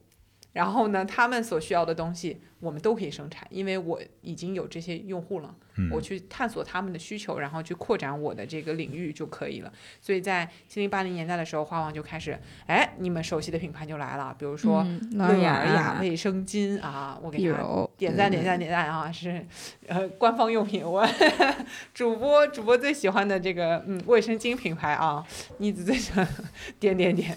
[0.54, 5.54] 然后呢，他们所需要的东西，我们都可以生产，因为我已经有这些用户了。
[5.90, 9.72] 我去探索他们的需求，然后去扩展我的这个领域就可以了。
[10.00, 19.44] 所以在七零八零年代的时候，花王就开始，哎，你们熟悉的品牌就来了，比如说乐尔雅卫生巾啊，我给他点赞点赞点赞啊，是
[19.88, 21.04] 呃官方用品，我
[21.92, 25.26] 主播主播最喜欢的这个嗯卫生巾品牌啊，
[25.58, 26.24] 妮子最喜欢
[26.78, 27.36] 点点点。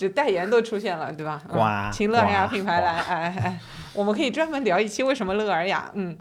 [0.00, 1.42] 就代言都出现了，对吧？
[1.46, 3.60] 嗯呱请乐尔雅品牌来，哎哎哎，
[3.92, 6.16] 我们可以专门聊一期为什么乐尔雅，嗯，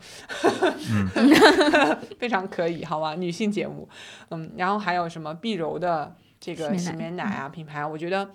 [2.20, 3.16] 非常可以，好吧？
[3.16, 3.88] 女性节目，
[4.32, 8.30] 嗯，然后还有什么碧柔的这个洗面奶啊品牌，我觉得。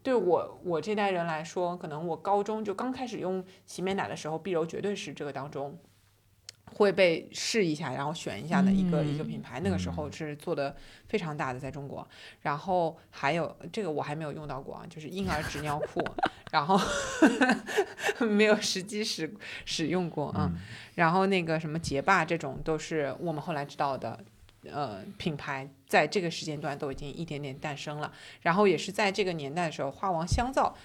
[0.00, 5.76] 对我我这代人来说，可能我高中就刚开始用洗面奶的时候，碧柔绝对是这个当中
[6.74, 9.60] 会被试一下，然后选一下的一个、一个品牌。
[9.60, 10.76] 那个时候是做的
[11.08, 12.06] 非常大的，在中国。
[12.42, 16.04] 然后还有这个我还没有用到过啊，就是婴儿纸尿裤，
[16.50, 16.78] 然后
[18.26, 19.32] 没有实际使
[19.64, 20.50] 使用过啊。
[20.94, 24.18] 然后那个什么洁霸这种都是我们后来知道的。
[24.72, 30.76] 呃，品牌在这个时间段都已经一点点诞生了，然后也是在这个年代的时候，花王香皂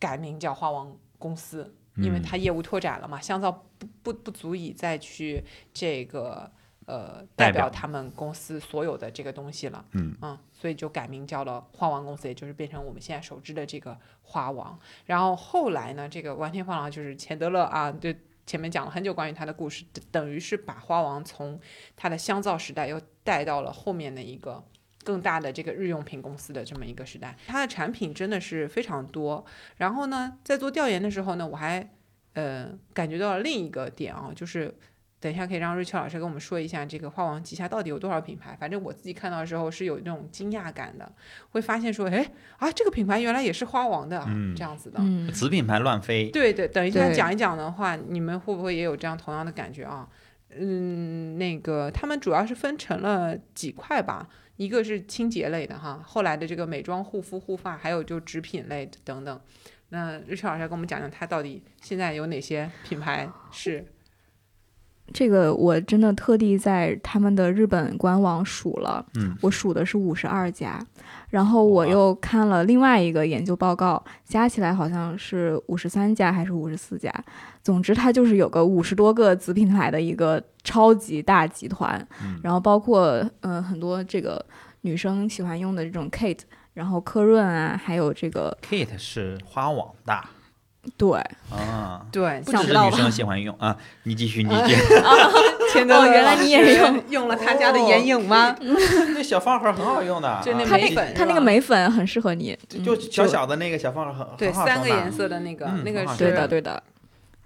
[0.00, 6.50] 改名叫花王公司，因为嗯它业务拓展了嘛，香皂不不不足以再去这个
[6.86, 14.78] 呃代代表表他们公司所有的这个东西了，嗯所以就改名叫了花王公司，也就是变成我们现在熟知的这个花王。
[15.06, 18.14] 然后后来呢，这个丸田芳郎就是钱德勒啊，就。
[18.44, 21.58] 前面讲了很久关于他的故事，等等于是把花王从
[21.96, 24.62] 他的香皂时代又带到了后面的一个
[25.04, 27.36] 更大的这个日用品公司的这么一个时代。
[27.46, 29.44] 它的产品真的是非常多。
[29.76, 31.88] 然后呢，在做调研的时候呢，我还
[32.34, 34.74] 呃感觉到了另一个点啊，就是
[35.20, 38.56] 等一下可以让瑞秋老师跟我们说一下这个花王旗下到底有多少品牌。
[38.58, 41.12] 反正我自己看到的时候是有那种惊讶感的，
[41.50, 44.98] 会发现说，哎啊，这个品牌原来也是花王的啊，嗯这样子的。
[45.00, 50.08] 嗯，子品牌乱飞，对对，等一下讲一讲的话，你们会不会也有这样同样的感觉啊？
[50.54, 59.40] 嗯，那个他们主要是分成了几块吧，一个是清洁类的哈，后来的这个美妆、护肤、护发，还有就纸品类等等。
[59.88, 63.91] 那日秋老师跟我们讲讲，他到底现在有哪些品牌是？
[65.12, 70.78] 这个我真的特地在他们的日本官网数了，嗯，我数的是五十二家，
[71.28, 77.12] 然后我又看了另外一个研究报告，加起来好像是五十三家还是五十四家，
[77.62, 82.40] 总之它就是有个五十多个子品牌的一个超级大集团，嗯。
[82.42, 83.08] 然后包括
[83.40, 84.44] 嗯、呃很多这个
[84.82, 86.40] 女生喜欢用的这种 Kate，
[86.74, 90.18] 然后科润啊，还有这个 Kate 是花网的
[90.96, 91.18] 对，
[91.50, 93.76] 啊，对，不想不到吧只是女生喜欢用啊。
[94.02, 94.82] 你继续，你继续。
[95.88, 98.54] 哦原来你也用用了他家的眼影吗？
[99.14, 106.82] 那小方盒很好用的，就那眉粉它那个眉粉很适合你，就小小的那个小方盒很对，三个颜色的那个，嗯那个是对的对的，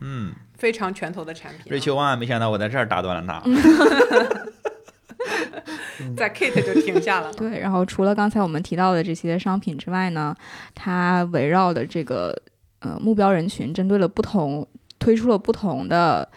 [0.01, 1.69] 嗯，非常拳头的产品啊。
[1.69, 3.41] 瑞秋万万没想到我在这儿打断了他。
[6.17, 7.33] 在 Kate 就停下了。
[7.33, 10.35] 对，然后除了刚才我们提到的这些商品之外呢，
[10.75, 12.37] 它围绕的这个
[12.87, 14.67] 呃目标人群，针对了不同，
[14.99, 16.29] 推出了不同的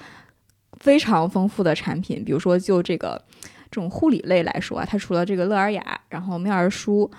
[0.79, 2.23] 非常丰富的产品。
[2.25, 3.21] 比如说，就这个
[3.69, 7.09] 这种护理类来说啊，它除了这个乐尔雅，然后妙儿舒。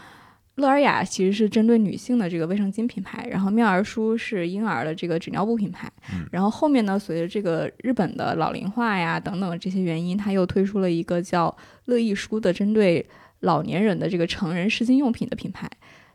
[0.56, 13.06] 乐尔雅其实是针对女性的这个卫生巾品牌，然后妙儿舒是婴儿的这个纸尿布品牌，嗯然后后面呢，随着这个日本的老龄化呀等等这些原因，它又推出了一个叫乐意舒的针对
[13.38, 15.70] 老年人的这个成人湿巾用品的品牌，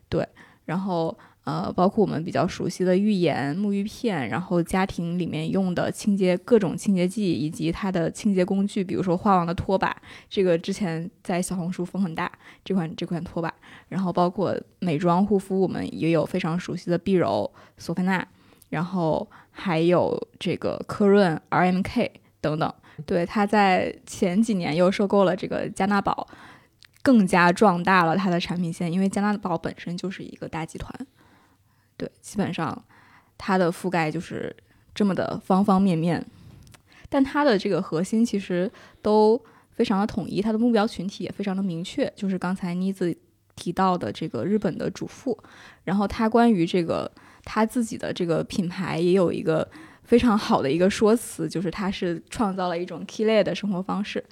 [0.08, 0.24] 对，
[0.64, 9.96] 然后呃，包括我们比较熟悉的浴盐、沐浴片，然后家庭里面用的清洁各种清洁剂以及它的清洁工具，比如说花王的拖把，
[10.28, 12.28] 这个之前在小红书风很大，
[12.64, 13.54] 这款这款拖把，
[13.88, 18.26] 然后包括美妆护肤，我们也有非常熟悉的碧柔、索菲娜，
[18.70, 22.74] 然后还有这个科润、RMK 等等。
[23.06, 26.26] 对，它在前几年又收购了这个加纳宝，
[27.02, 30.92] 更加壮大了它的产品线，因为加纳宝本身就是一个大集团，
[31.96, 32.84] 对，基本上
[33.38, 34.54] 它的覆盖就是
[34.94, 36.24] 这么的方方面面，
[37.08, 38.70] 但它的这个核心其实
[39.02, 43.16] 都非常的统一，它的目标群体也非常的明确，就是刚才妮子
[43.54, 45.38] 提到的这个日本的主妇，
[45.84, 47.10] 然后他关于这个
[47.44, 49.66] 他自己的这个品牌也有一个
[50.04, 54.22] 非常好的一个说辞，就是他是创造了一种 k i l e 的生活方式。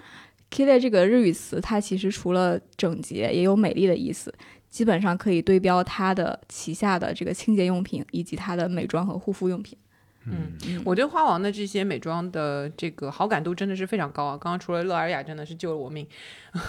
[0.51, 4.33] k i l e 这个日语词，它其实除了整洁，也有美丽的意思，
[4.75, 9.79] 基本上可以对标它的旗下的这个清洁用品以及它的美妆和护肤用品。
[10.27, 14.39] 嗯，我对花王的这些美妆的这个好感度真的是非常高啊！
[14.41, 16.07] 刚刚除了乐尔雅真的是救了我命，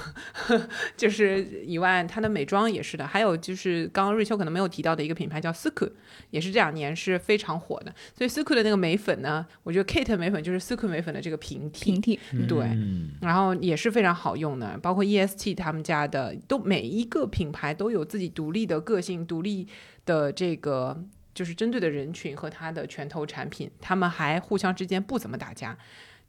[0.97, 3.07] 就是以外，它的美妆也是的。
[3.07, 5.89] 还有就是刚刚瑞秋可能没有提到的一个品牌叫 Suku，
[6.31, 7.93] 也是这两年是非常火的。
[8.13, 19.67] 所以 Suku 的那个眉粉呢，我觉得 Kate 眉粉就是 Suku 眉粉的这个平替，平替，对嗯然后也是非常好用的，包括 EST 他们家的，都每一个品牌都有自己独立的个性、独立
[20.05, 21.01] 的这个
[21.35, 25.77] 就是针对的人群和它的拳头产品，他们还互相之间不怎么打架，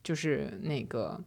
[0.05, 1.19] 就是那个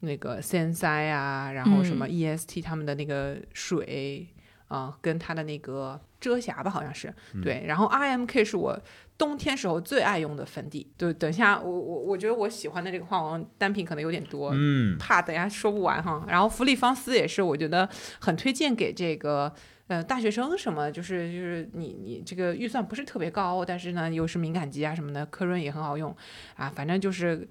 [0.00, 4.26] 那个 Sensai 啊，然后什么 EST 他们的那个水。
[4.70, 7.64] 啊、跟它的那个遮瑕吧，好像是、嗯对。
[7.66, 8.80] 然后 IMK 是我
[9.18, 10.88] 冬天时候最爱用的粉底。
[10.96, 16.24] 对，等一下我我我觉得我喜欢的这个花王单品可能有点多，嗯，怕等一下说不完哈。
[16.28, 17.88] 然后芙丽芳丝也是，我觉得
[18.20, 19.52] 很推荐给这个
[19.90, 26.16] 呃大学生什么，就是就是你你这个预算不是特别高，但是呢又是敏感肌啊什么的，科润也很好用
[26.56, 27.46] 啊，反正就是。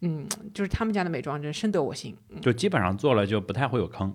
[0.00, 2.14] 嗯，就是他们家的美妆真深得我心。
[2.28, 4.14] 嗯就基本上做了就不太会有坑。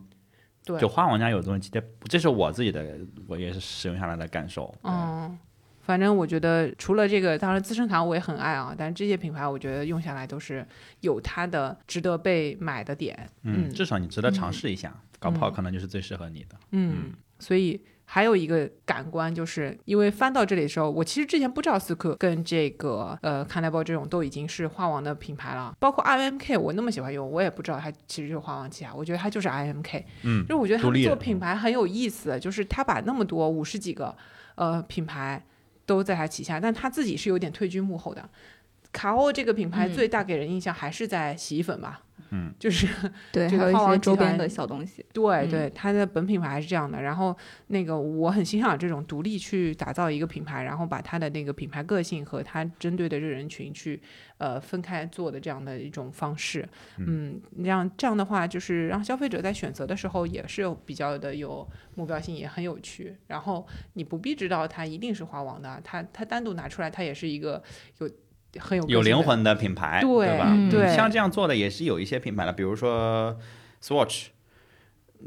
[0.64, 4.72] 对，就花王家有东西，这这是我自己的，我也是使用下来的感受。
[4.84, 5.36] 嗯，
[5.82, 10.64] 反正我觉得除了这个，当然资生堂我也很爱啊，但是这些品牌我觉得用下来都是
[11.00, 13.28] 有它的值得被买的点。
[13.42, 16.56] 嗯，嗯至少你值得尝试一下，搞不好嗯可能就是最适合你的。
[16.72, 30.04] 嗯，所以还有一个感官，就是因为翻到这里的时候，我其实之前不知道斯克跟这个呃康奈博这种都已经是花王的品牌了，包括 IMK，我那么喜欢用，我也不知道它其实就是花王旗下，我觉得它就是 IMK。
[30.24, 34.16] 嗯就是我觉得他们做品牌很有意思，就是他把那么多五十几个
[34.56, 35.44] 呃品牌
[35.86, 38.28] 都在他旗下，但他自己是有点退居幕后的。
[38.92, 42.88] 卡欧这个品牌嗯最大给人印象还是在洗衣粉吧，嗯， 就是
[43.32, 45.02] 对，这还有一个花王集团些周边的小东西。
[45.02, 47.02] 嗯对对，它的本品牌还是这样的。
[47.02, 47.36] 然后
[47.68, 54.02] 那个我很欣赏这种独立去打造一个品牌，然后把它的那个品牌个性和它针对的这人群去
[54.38, 56.68] 呃分开做的这样的一种方式。
[56.98, 63.16] 嗯，这样这样的话，就是让消费者在选择的时候也是有比较的有目标性，也很有趣。
[63.28, 67.62] 然后你不必知道它一定是花王的，它它单独拿出来，它也是一个
[67.98, 68.10] 有
[68.58, 70.46] 很有灵魂的品牌，对吧？
[70.50, 73.38] 嗯对像这样做的也是有一些品牌的，比如说
[73.82, 74.28] Swatch。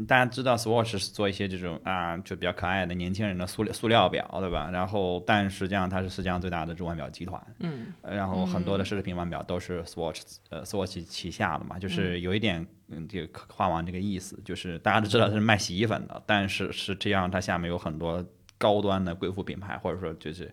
[0.09, 4.71] 大家知道 Swatch 是做一些这种啊，就比较可爱的年轻人的塑料塑料表，对吧？
[4.73, 18.25] 然后，但实际上它是世界上最大的珠腕表集团，嗯呃然后很多的奢侈品腕表都是 Swatch 呃 Swatch 旗下的嘛，就是有一点嗯这个花王这个意思，就是大家都知道它是卖洗衣粉的，但是实际上它下面有很多
[18.57, 20.51] 高端的贵妇品牌，或者说就是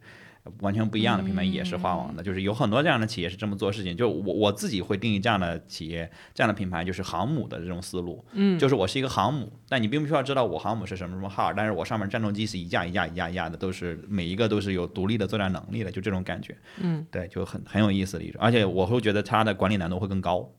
[0.59, 3.95] 完全不一样的品牌也是花王的，就是有很多这样的企业是这么做事情。
[3.95, 8.23] 就我我自己会定义这样的企业、这样的品牌，就是航母的这种思路。
[8.33, 16.57] 嗯，就是我是一个航母，但你并不需要知道我航母是什么什么号，但是我上面战斗机是一架一架一架一架的，都是每一个都是有独立的作战能力的，就这种感觉。
[16.81, 20.49] 嗯，对，就很很有意思的一种，而且我会觉得它的管理难度会更高，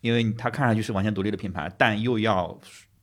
[0.00, 2.58] 因为它看上去是完全独立的品牌，但又要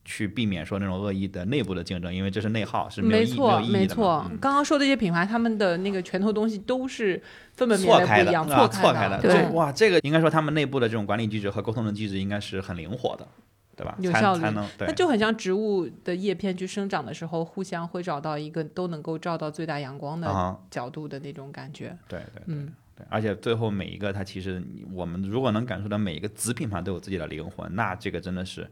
[0.06, 4.26] 去避免说那种恶意的内部的竞争，因为这是内耗，是没有意没没错没错。
[4.30, 7.22] 嗯刚刚说的这些品牌，他们的那个拳头东西都是
[7.54, 13.28] 分门别错开的，类不一样，啊开错开的，对哇，这个应该说他们内部的这种管理机制和沟通的机制应该是很灵活的，
[13.76, 13.96] 对吧？
[14.00, 21.98] 有效率才能对它，就很像植物的叶片去生长的时候，互相会找到一个都能够照到最大阳光的啊，角度的那种感觉。
[22.08, 22.44] 对对对。
[22.46, 28.70] 嗯，对，而且最后每一个它其实我们如果能感受到每一个子品牌都有自己的灵魂，那这个真的是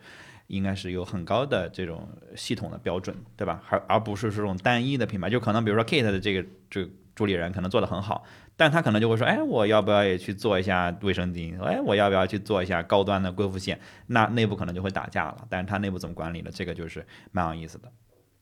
[0.56, 3.62] 应该是有很高的这种系统的标准，对吧？
[3.70, 8.24] 而而不是这种单一的品牌，就可能比如说 Kate 的这个这个主理人可能做的很好，
[8.56, 11.60] 但他可能就会说，哎，我要不要也去做一下卫生巾？
[11.62, 13.80] 哎，我要不要去做一下高端的贵妇线？
[14.08, 15.46] 那内部可能就会打架了。
[15.50, 17.92] 但是他内部怎么管理的，这个就是蛮有意思的。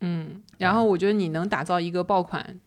[0.01, 2.59] 嗯，然后我觉得你能打造一个爆款，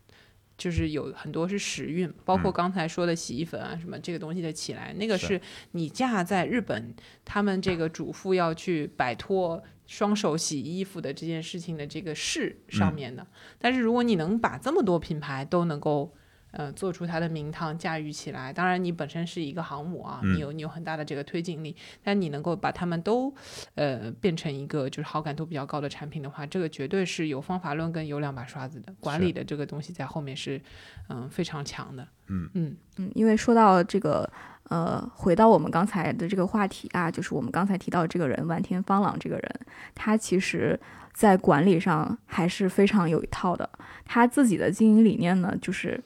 [0.57, 2.53] 就是有很多是时运，包括嗯。
[2.53, 5.27] 刚才说的洗衣粉啊什么这个东西的起来，那个是。
[5.27, 5.41] 是
[5.71, 6.93] 你架在日本，
[7.23, 12.95] 他们这个主妇要去摆脱双手洗衣服的这件事情的这个事上嗯。
[12.95, 13.25] 面的。
[13.59, 16.13] 但是如果你能把这么多品牌都能够
[16.55, 23.33] 呃做出它的名堂，驾驭起来，当然你本身是一个航母啊，嗯你有你有很大的这个推进力，但你能够把它们都
[23.75, 30.59] 呃变成一个就是好感度比较高的产品的话，这个绝对是有方法论跟有两把刷子的，管理的这个东西在后面是
[31.07, 32.07] 嗯、非常强的。
[32.27, 34.27] 嗯嗯嗯，因为说到这个，
[34.69, 39.59] 呃，回到我们刚才的这个话题啊，就是我们刚才提到这个人，丸田芳朗这个人，
[39.93, 40.79] 他其实
[41.13, 43.69] 在管理上还是非常有一套的。
[44.03, 46.03] 他自己的经营理念呢，就是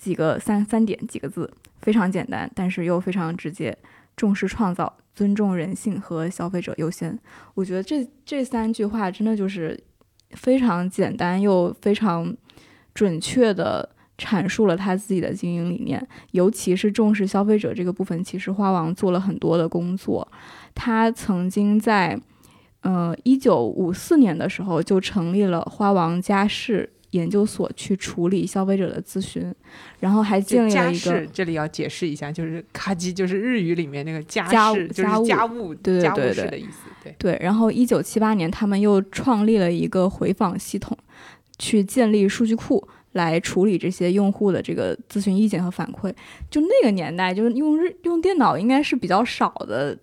[0.00, 1.48] 几个三三点几个字，
[1.82, 3.76] 非常简单，但是又非常直接，
[4.16, 7.16] 重视创造，尊重人性和消费者优先。
[7.54, 9.78] 我觉得这这三句话真的就是
[10.30, 12.34] 非常简单又非常
[12.94, 13.90] 准确的。
[14.22, 20.30] 阐述了他自己的经营理念，尤其是重视消费者这个部分，其实花王做了很多的工作。
[20.74, 22.20] 他曾经在
[22.82, 29.52] 呃一九五四年的时候就成立了花王家世研究所，去处理消费者的咨询，
[29.98, 36.88] 然后还建立了一个事这里要解释一下，就是咔叽，就是日语里面那个家家务事，就是家务家务对对对对的意思。
[37.02, 40.96] 对，对，然后一九七八年，他们又创立了一个回访系统，
[41.58, 46.12] 去建立数据库来处理这些用户的这个咨询意见和反馈。
[46.50, 49.98] 就那个年代，就是用日用电脑应该是比较少的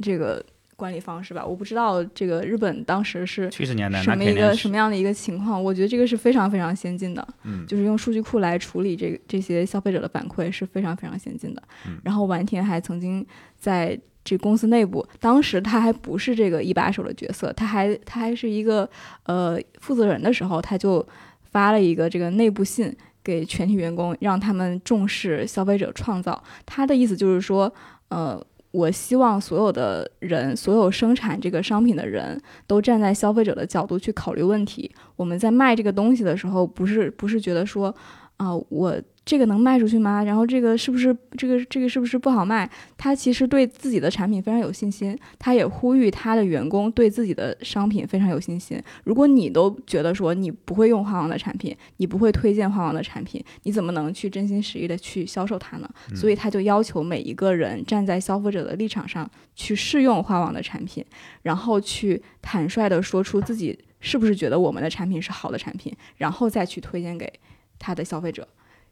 [0.00, 0.44] 这个
[0.76, 1.44] 管理方式吧。
[1.44, 7.26] 我不知道这个日本当时是七十年代什么一个什么样的一个情况，我觉得这个是非常非常先进的。
[7.44, 11.62] 嗯就是用数据库来处理这个这些消费者的反馈是非常非常先进的。
[11.86, 13.26] 嗯然后丸田还曾经
[13.58, 18.88] 在这公司内部，当时他还不是这个一把手的角色，他还他还是一个
[19.24, 21.06] 呃负责人的时候，他就
[21.42, 26.42] 发了一个这个内部信给全体员工，让他们重视消费者创造。
[26.66, 27.72] 他的意思就是说，
[28.08, 28.44] 呃。
[28.76, 34.94] 我希望所有的人，所有生产这个商品的人，都站在消费者的角度去考虑问题。
[35.16, 37.94] 我们在卖这个东西的时候，不是不是觉得说，
[38.36, 40.22] 啊、我这个能卖出去吗？
[40.22, 42.70] 然后这个是不是这个这个是不是不好卖？
[42.96, 48.80] 他其实对自己的产品非常有信心，他也呼吁他的员工对自己的商品非常有信心。
[49.04, 55.90] 如果你都觉得说你不会用花王的产品，你不会推荐花王的产品，你怎么能去真心实意的去销售它呢？
[56.14, 61.04] 所以他就要求每一个人站在消费者的立场上去试用花王的产品，
[61.42, 67.32] 然后去坦率的说出自己是不是觉得我们的产品是好的产品，然后再去推荐给
[67.78, 68.46] 他的消费者。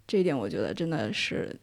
[0.06, 1.54] 这一点我觉得真的是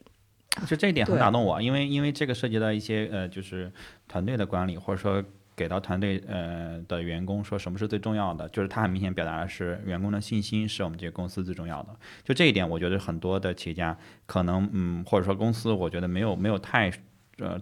[0.68, 3.72] 就这一点很打动我，因为因为这个涉及到一些呃，就是
[4.08, 5.24] 团队的管理，或者说
[5.56, 11.90] 给到团队呃的员工说什么是最重要的，就是他很明显表达的是员工的信心是我们这个公司最重要的。
[12.24, 16.92] 就这一点，我觉得很多的企业家可能嗯，或者说公司，我觉得没有没有太
[17.38, 17.60] 呃。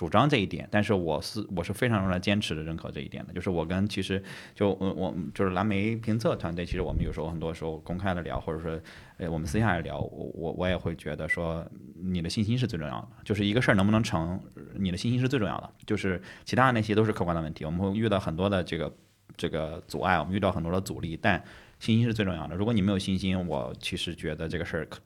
[0.00, 4.24] 主张这一点，但是我是我是非常非常坚持的认可这一点的，就是我跟其实
[4.54, 8.80] 就我我就是蓝莓评测团队，其实我们有时候很多时候公开的聊，或者说
[9.18, 11.62] 呃我们私下里聊，我我我也会觉得说
[11.94, 14.40] 你的信心是最重要的，就是一个事儿能不能成，
[14.74, 18.96] 你的信心是最重要的，就是其他的那些都是客观的问题，我们会遇到很多的这个
[19.36, 21.44] 这个阻碍，我们遇到很多的阻力，但
[21.78, 22.56] 信心是最重要的。
[22.56, 24.98] 如果你没有信心，我其实觉得这个事儿可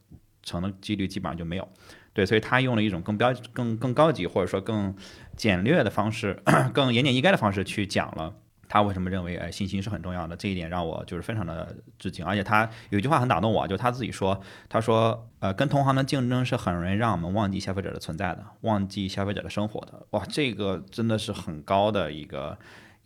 [0.45, 1.69] 成的几率基本上就没有。
[2.15, 4.95] 对，所以他用了一种更标、更更高级或者说更
[5.37, 6.43] 简略的方式，
[6.73, 8.33] 更言简意赅的方式去讲了
[8.69, 10.35] 他为什么认为哎信心是很重要的。
[10.35, 20.07] 这一点让我就是非常的致敬，而且他有一句话很打动我，就他自己说，他说呃跟同行的竞争是很容易让我们忘记消费者的存在的，忘记消费者的生活的。
[20.11, 22.57] 哇，这个真的是很高的一个。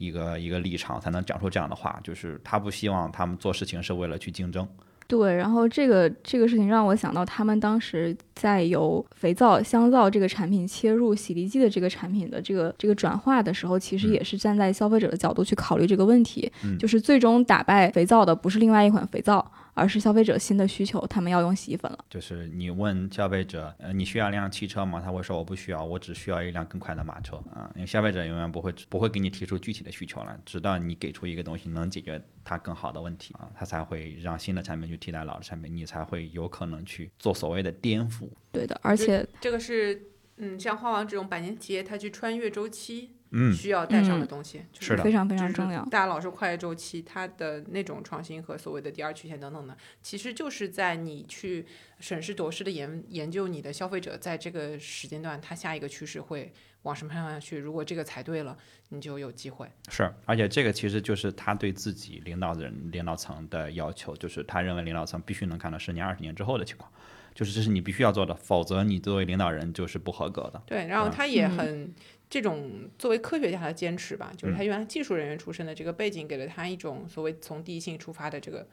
[0.00, 4.64] 一个一个立场才能讲出这样的话，就是他不希望他们做事情是为了去竞争，
[5.08, 14.12] 对，然后这个这个事情让我想到，他们当时在由肥皂、香皂这个产品切入洗涤剂的这个产品的这个这个转化的时候，其实嗯。
[14.12, 16.76] 也是站在消费者的角度去考虑这个问题，嗯。
[16.76, 22.04] 就是最终打败肥皂的不是另外一款肥皂，而是消费者新的需求，他们要用洗衣粉了。
[22.10, 25.00] 就是你问消费者，呃，你需要一辆汽车吗？
[25.00, 27.70] 他会说我不需要，我只需要一辆更快的马车啊。
[27.76, 38.28] 因为消费者永远不会不会给你提出具体的需求来，直到你给出一个东西能解决他更好的问题啊，他才会让新的产品去替代老的产品，你才会有可能去做所谓的颠覆。
[38.50, 45.84] 对的，而且这个是嗯，像花王这种百年企业，它去穿越周期嗯，需要带上的东西，就是非常非常重要。
[45.86, 51.66] 大家老说跨越周期，它的那种创新和所谓的第二曲线等等的，其实就是在你去
[52.00, 56.52] 审时度势的研研究你的消费者在这个时间段他下一个趋势会
[56.82, 57.58] 往什么方向去。
[57.58, 58.56] 如果这个踩对了，
[58.88, 59.70] 你就有机会。
[59.90, 66.90] 是，而且这个其实就是他对自己领导人、领导层的要求，就是他认为领导层必须能看到十年、二十年之后的情况，
[67.34, 70.62] 就是这是你必须要做的，否则你作为领导人就是不合格的。
[70.66, 71.94] 对，然后嗯他也嗯很、
[72.30, 78.66] 这种作为科学家的坚持吧，就是嗯他原来技术人员出身的这个背景，给了他一种所谓从第一性出发的这个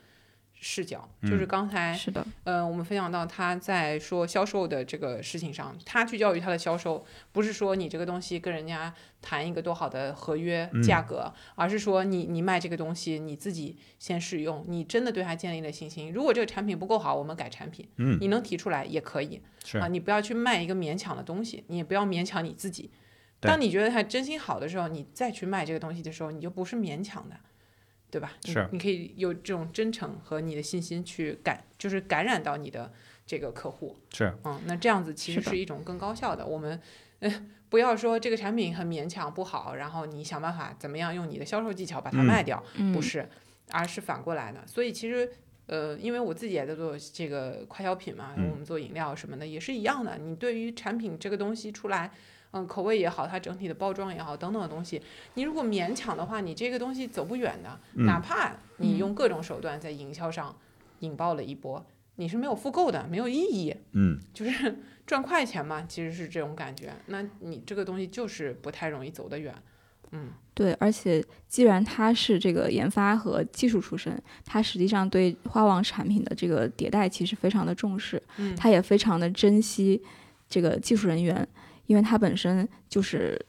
[0.54, 1.10] 视角。
[1.22, 16.12] 就是嗯刚才是的，呃，我们分享到他在说销售的这个事情上，他去教育他的销售，不是说你这个东西跟人家谈一个多好的合约嗯价格，而是说你你卖这个东西，你自己先试用，你真的对它建立了信心。
[16.12, 22.92] 如果这个产品不够好，我们改产品，嗯，你能提出来也可以是啊，你不要去卖一个勉强的东西，你也不要勉强你自己。
[23.40, 27.36] 对当你觉得他真心好的时候，你再去卖这个东西的时候，你就不是勉强的，
[28.10, 28.34] 对吧？
[28.44, 32.92] 你是你可以有这种真诚和你的信心去感，就是感染到你的
[33.26, 33.98] 这个客户。
[34.14, 36.46] 是，嗯，那这样子其实是一种更高效的。
[36.46, 36.80] 我们，
[37.20, 43.28] 呃，不要说这个产品很勉强不好，然后你想办法怎么样用你的销售技巧把它嗯卖掉，嗯，不是，
[43.72, 44.66] 而是反过来的。
[44.68, 45.30] 所以其实。
[45.68, 50.16] 呃，因为我自己也在做这个快消品嘛，嗯我们做饮料什么的也是一样的。
[50.20, 52.12] 你对于产品这个东西出来，
[52.56, 55.02] 嗯，口味也好，它整体的包装也好，等等的东西，
[55.34, 57.78] 你如果勉强的话，你这个东西走不远的。
[57.96, 60.56] 嗯哪怕你嗯用各种手段在营销上
[61.00, 61.86] 引爆了一波，
[62.16, 63.76] 你是没有复购的，没有意义。
[63.92, 66.94] 嗯， 就是赚快钱嘛，其实是这种感觉。
[67.08, 69.54] 那你这个东西就是不太容易走得远。
[70.12, 80.02] 嗯，对，而且既然他是这个研发和技术出身，他实际上对花王产品的这个迭代其实非常的重视，嗯他也非常的珍惜
[80.48, 81.46] 这个技术人员，
[81.88, 83.40] 因为他本身就是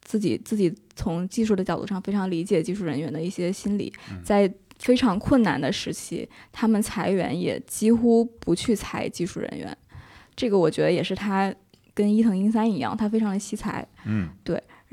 [0.00, 3.92] 自己自己从技术的角度上非常理解技术人员的一些心理，
[4.22, 9.76] 在非常困难的时期，他们裁员也几乎不去裁技术人员，
[10.34, 11.54] 这个我觉得也是他
[11.94, 13.86] 跟伊藤英三一样，他非常的惜才。
[14.04, 14.28] 嗯，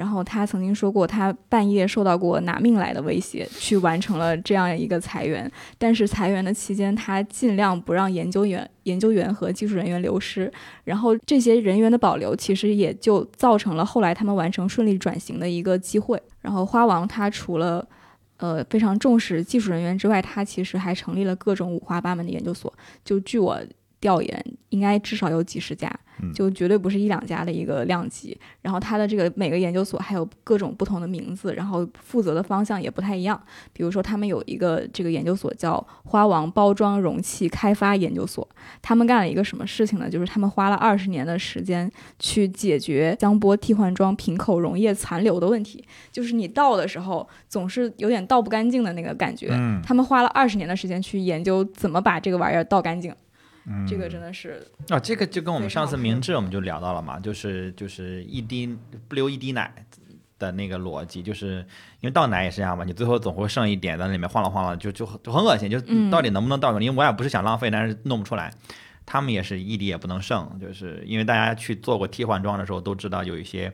[0.01, 5.49] 然后他曾经说过，他半夜受到过拿命来的威胁，去完成了这样一个裁员。
[5.77, 10.51] 但是裁员的期间，他尽量不让研究员、研究员和技术人员流失。
[10.83, 16.19] 然后这些人员的保留，其实也就造成了后来他们完成顺利转型的一个机会。
[16.41, 17.87] 然后花王他除了
[18.37, 22.73] 呃非常重视技术人员之外，他其实还成立了各种五花八门的研究所。
[23.05, 23.61] 就据我
[24.01, 25.89] 调研，应该至少有几十家
[26.21, 28.37] 嗯，就绝对不是一两家的一个量级。
[28.61, 33.41] 然后它的这个每个研究所还有各种不同的名字，然后负责的方向也不太一样。
[33.71, 38.47] 比如说，他们有一个这个研究所叫花王包装容器开发研究所，
[38.81, 40.09] 他们干了一个什么事情呢？
[40.09, 41.89] 就是他们花了二十年的时间
[42.19, 49.49] 去解决江波替换装瓶口溶液残留的问题，就是你倒的时候总是有点倒不干净的那个感觉。
[49.51, 53.13] 嗯他们花了二十年的时间去研究怎么把这个玩意儿倒干净，
[53.65, 58.67] 嗯这个真的是啊，这个就跟我们上次明治我们就聊到了嘛，就是就是一滴
[59.07, 59.73] 不留一滴奶
[60.39, 61.65] 的那个逻辑，就是
[61.99, 66.83] 因为倒奶也是这样嘛，你最后总会剩一点在里面晃了晃了，就就就很恶心，就嗯到底能不能倒出来？
[66.83, 68.51] 因为我也不是想浪费，但是弄不出来。
[69.03, 73.73] 他们也是一滴也不能剩，就是因为大家去做过替换装的时候都知道有一些，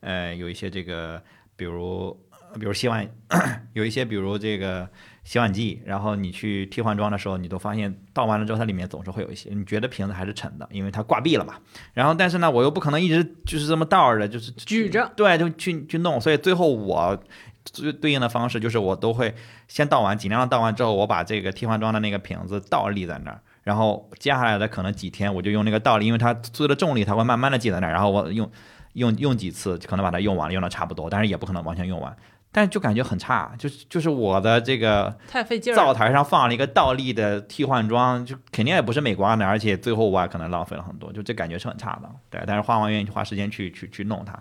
[0.00, 1.20] 呃，有一些这个，
[1.56, 2.16] 比如
[2.60, 3.08] 比如洗碗，
[3.72, 4.88] 有一些比如这个
[5.26, 11.54] 洗碗剂，然后你去替换装的时候，你都发现倒完了之后，它里面总是会有一些，你觉得瓶子还是沉的，因为它挂壁了嘛。
[11.92, 17.20] 然后但是呢，我又不可能一直就是这么倒着，就是举着，对，就去去弄，所以最后我
[17.64, 19.34] 最对应的方式就是我都会
[19.66, 23.40] 先倒完，尽量的倒完之后，我把这个替换装的那个瓶子倒立在那儿。
[23.64, 27.92] 然后接下来的可能几天，我就用那个倒立，因为它做的重力，它会慢慢的记在那儿。
[27.92, 28.48] 然后我用
[28.92, 32.16] 用用几次，可能把它用完了，用的差不多，但是也不可能完全用完。
[32.52, 35.76] 但是就感觉很差，就是就是我的这个太费劲儿。
[35.76, 42.10] 灶台上放了一个倒立的替换装，就肯定也不是美观的，而且最后我还可能浪费了很多，就这感觉是很差的。
[42.30, 44.38] 对，但是花王愿意花时间去去去弄它，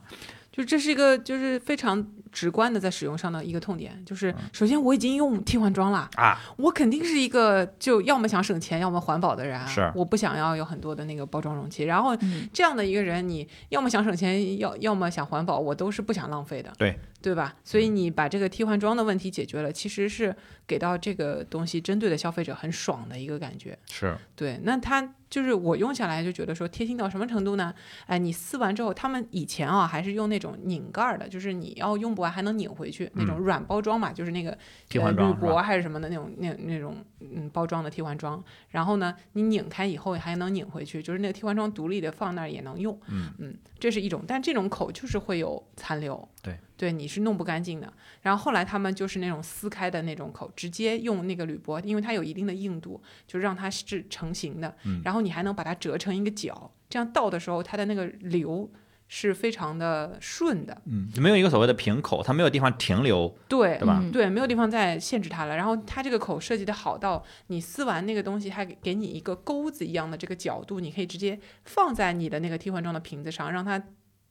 [0.51, 4.37] 就这是一个就是非常直观的在使用上的一个痛点，就是嗯。
[4.53, 9.91] 首先我已经用替换装了啊，我肯定是一个就要么想省钱，要么环保的人啊，是。
[9.93, 12.47] 我不想要有很多的那个包装容器，然后嗯。
[12.53, 17.55] 这样的一个人，你要么想省钱，要要么想环保，我都是不想浪费的，对对吧？
[17.63, 20.35] 所以你把这个替换装的问题解决了，其实是
[20.67, 23.75] 给到这个东西针对的消费者很爽的一个感觉。
[23.89, 27.73] 是对，那它就是我用下来就觉得说贴心到什么程度呢？
[28.05, 34.55] 哎，你撕完之后，他们以前啊还是用那种拧盖儿的，就是你要用不完还能拧回去那种软包装嘛，就是那个
[34.91, 38.43] 铝箔还是什么的那种那那种嗯包装的替换装。
[38.69, 42.95] 然后呢，你拧开以后还能拧回去，就是那个替换装独立的放那儿也能用。
[43.07, 46.27] 嗯这是一种，但这种口就是会有残留。
[46.45, 46.57] 对。
[46.77, 47.91] 对，你是弄不干净的。
[48.21, 54.75] 然后后来他们就是那种撕开的那种口，直接用那个铝箔，因为它有一定的硬度，就让它是成型的。
[54.83, 58.69] 嗯然后你还能把它折成一个角，这样倒的时候它的那个流
[59.07, 60.81] 是非常的顺的。
[60.85, 63.99] 嗯，没有一个所谓的瓶口，它没有地方停留，对对吧？
[64.03, 65.55] 嗯对，没有地方再限制它了。
[65.55, 73.81] 然后它这个口设计的好到，你撕完那个东西，还给给你一个钩子一样的这个角度，你可以直接放在你的那个替换装的瓶子上，让它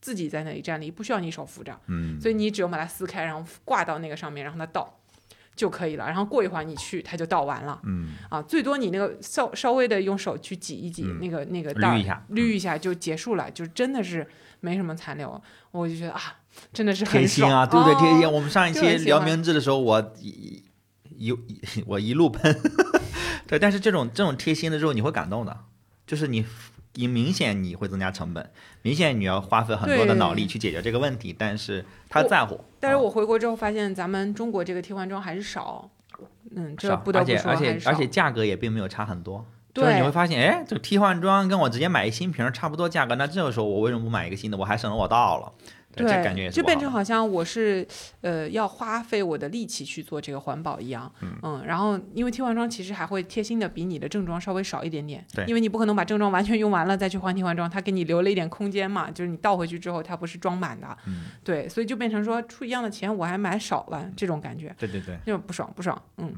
[0.04, 1.74] 自己在那里站立，不需要你手扶着。
[1.86, 5.00] 嗯，所以你只用把它撕开，然后挂到那个上面，让它倒
[5.56, 6.04] 就可以了。
[6.04, 7.80] 然后过一会儿你去，它就倒完了。
[7.84, 14.26] 嗯啊，最多你那个稍稍微的用手去挤一挤，嗯那个那个袋儿捋一下嗯捋一下就结束了，就真的是
[14.60, 15.40] 没什么残留。
[15.70, 16.20] 我就觉得啊，
[16.70, 17.94] 真的是贴很爽心啊，对不对？
[17.94, 18.26] 贴心。
[18.26, 20.62] 哦我们上一期聊就很喜欢明治的时候，我一
[21.16, 22.54] 一一我一路喷，
[23.48, 25.56] 对，但是这种这种贴心的时候，你会感动的，
[26.06, 26.44] 就是你
[26.94, 28.50] 你明显你会增加成本，
[28.82, 32.54] 明显你要花费很多的对脑力去解决这个问题，但是他在乎。
[32.54, 35.90] 啊但是我回国之后发现，咱们中国这个替换装还是少。
[36.54, 39.44] 嗯，这不得不说而且而且而且价格也并没有差很多。
[39.72, 44.56] 就是对你会发现，哎，这个替换装跟我直接买一新瓶儿差不多价格，那这个时候我为什么不买一个新的？
[44.56, 45.52] 我还省了我倒了，
[45.94, 47.86] 对，这感觉也就变成好像我是
[48.20, 51.62] 呃要花费我的力气去做这个环保一样，嗯。
[51.64, 55.44] 然后因为替换装其实还会贴心的比你的正装稍微少一点点，对。
[55.46, 66.32] 因为你不可能把正装完全用完了再去换替换装，它给你留了一点空间嘛，就是你倒回去之后它不是装满的，嗯，对，所以就变成说出一样的钱我还买少了这种感觉，对对对，就不爽不爽，嗯，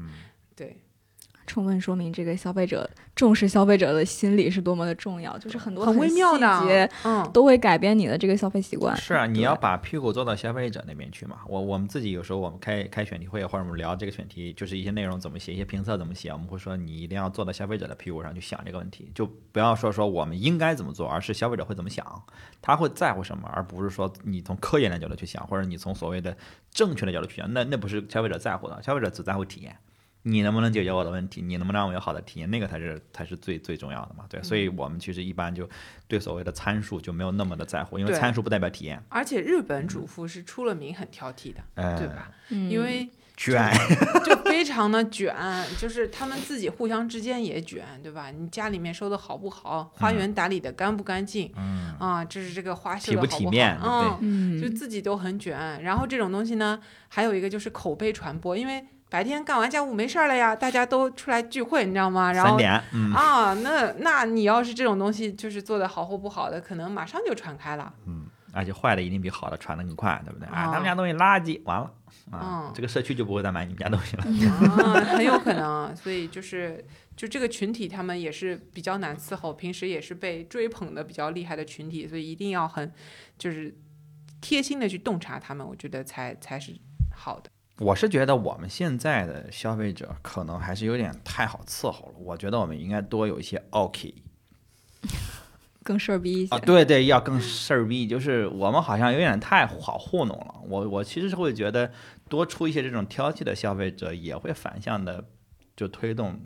[1.47, 8.95] 充分说明这个消费者重视消费者的心理是多么的重要，就是很多很微妙的细节，嗯，都会改变你的这个消费习惯。
[8.95, 11.37] 是啊，你要把屁股坐到消费者那边去嘛。
[11.47, 22.05] 我我们自己有时候我们开开选题会或者我们聊这个选题，就是一些内容怎么写，一些评测怎么写，我们会说你一定要坐到消费者的屁股上去想这个问题，就不要说说我们应该怎么做，而是消费者会怎么想，
[22.61, 26.35] 他会在乎什么，而不是说你从科研的角度去想，或者你从所谓的
[26.69, 29.75] 正确的角度去想，那那不是消费者在乎的，消费者只在乎体验。
[30.27, 31.41] 你能不能解决我的问题？
[31.41, 32.49] 你能不能让我有好的体验？
[32.49, 34.25] 那个才是才是最最重要的嘛。
[34.29, 35.67] 对，所以我们其实一般就
[36.07, 39.01] 对所谓的参数就没有那么的在乎，因为参数不代表体验。
[39.09, 42.31] 而且日本主妇是出了名很挑剔的，呃，对吧？
[42.49, 43.71] 嗯因为卷，
[44.25, 45.35] 就非常的卷，
[45.77, 48.31] 就是他们自己互相之间也卷，对吧？
[48.31, 53.77] 你家里面收的好不好，花园打理的干不干净，嗯，啊，这是这个花绣体不的好不体面
[54.21, 55.83] 嗯，就自己都很卷。
[55.83, 62.31] 然后这种东西呢，还有一个就是口碑传播，因为白天干完家务没事儿了呀，大家都出来聚会，你知道吗？
[62.33, 67.93] 然后三点，嗯啊，那那你要是这种东西就是做的好或不好的，可能马上就传开了。
[68.05, 70.47] 嗯，而且坏的一定比好的传的更快，对不对？
[70.49, 71.89] 啊，啊他们家东西垃圾，完了
[72.31, 74.23] 啊嗯，这个社区就不会再买你们家东西了。
[74.83, 76.83] 啊， 很有可能，所以就是
[77.15, 82.91] 就这个群体，他们也是比较难伺候，平时也是被追捧的比较厉害的群体，所以一定要很
[83.37, 83.73] 就是
[84.41, 86.73] 贴心的去洞察他们，我觉得才才是
[87.15, 87.49] 好的。
[87.79, 94.15] 我是觉得我们现在的消费者可能还是有点太好伺候了，我觉得我们应该多有一些 OK
[95.83, 96.55] 更事儿逼一些。
[96.55, 100.55] 啊，对对，要更事儿逼，就是我们好像有点太好糊弄了。
[100.67, 101.91] 我我其实是会觉得
[102.27, 105.23] 多出一些这种挑剔的消费者，也会反向的
[105.77, 106.41] 就推动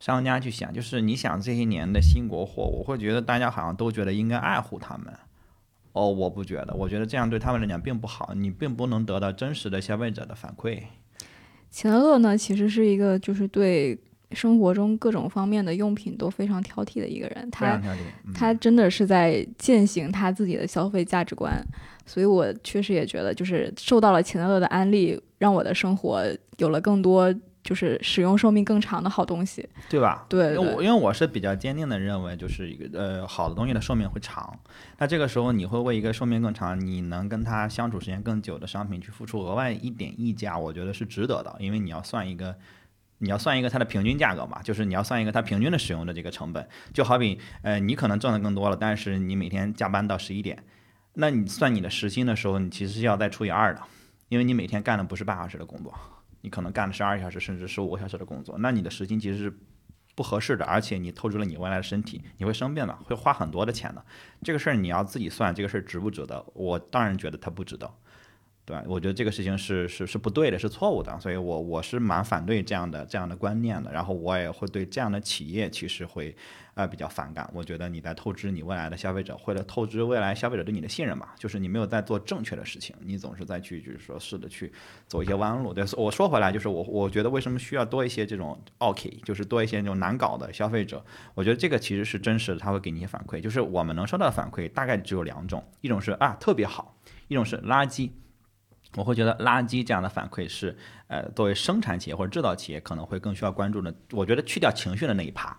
[0.00, 5.16] 商家去想，就是你想这些年的新国货，我会觉得大家好像都觉得应该爱护他们。
[5.92, 10.82] 哦，我不觉得，我觉得这样对他们来讲并不好，你并不能得到真实的消费者的反馈。
[11.70, 13.98] 钱乐乐呢，其实是一个就是对
[14.32, 17.48] 生活中各种方面的用品都非常挑剔的一个人。
[17.50, 17.80] 他
[18.34, 21.62] 他真的是在践行他自己的消费价值观，
[22.06, 26.24] 所以我确实也觉得，就是受到了钱乐乐的安利，让我的生活
[26.58, 27.34] 有了更多
[27.68, 29.68] 就是使用寿命更长的好东西。
[29.90, 30.24] 对吧？
[30.26, 34.58] 对因为我因为我是比较坚定的认为，就是一个呃好的东西的寿命会长。
[34.96, 42.56] 那这个时候你会为一个寿命更长，你能跟它相处时间更久的商品去付出额外一点溢价，我觉得是值得的，因为你要算一个。
[43.20, 46.64] 你要算一个它的平均价格嘛，就是你要算一个它平均的使用的这个成本，
[46.94, 50.62] 就好比呃你可能挣的更多了，但是你每天加班到十一点，
[51.14, 53.82] 那你算你的时薪的时候，你其实是要再除以二的，
[54.28, 55.92] 因为你每天干的不是八小时的工作，
[56.40, 59.58] 你可能干了十二小时甚至十五个小时的工作，那你的时间其实是
[60.14, 64.04] 不合适的，而且你透支了你未来的身体，你会生病的，会花很多的钱的。
[64.42, 66.44] 这个事儿你要自己算，这个事儿值不值得？
[66.54, 67.88] 我当然觉得它不值得，
[68.68, 68.84] 对吧？
[68.86, 73.90] 我觉得这个事情是是是不对的，是错误的，所以我我是蛮反对这样的这样的观念的。
[73.90, 76.36] 然后我也会对这样的企业其实会
[76.74, 77.48] 呃比较反感。
[77.54, 84.70] 我觉得你在透支你未来的消费者，或者透支未来消费者对你的信任吧，就是你没有在做正确的事情，你总是在去就是说试着去
[85.06, 85.72] 走一些弯路。
[85.72, 91.02] 对，我说回来就是我我觉得为什么需要多一些这种 OK，就是多一些那种难搞的消费者。
[91.34, 93.40] 我觉得这个其实是真实的，他会给你一些反馈。
[93.40, 96.98] 就是我们能收到的反馈大概只有两种，一种是啊特别好，
[97.28, 98.10] 一种是垃圾。
[98.94, 100.76] 我会觉得垃圾这样的反馈是，
[101.08, 103.94] 呃，作为生产企业或者制造企业可能会更需要关注的。
[104.12, 105.56] 我觉得去掉情绪的那一趴，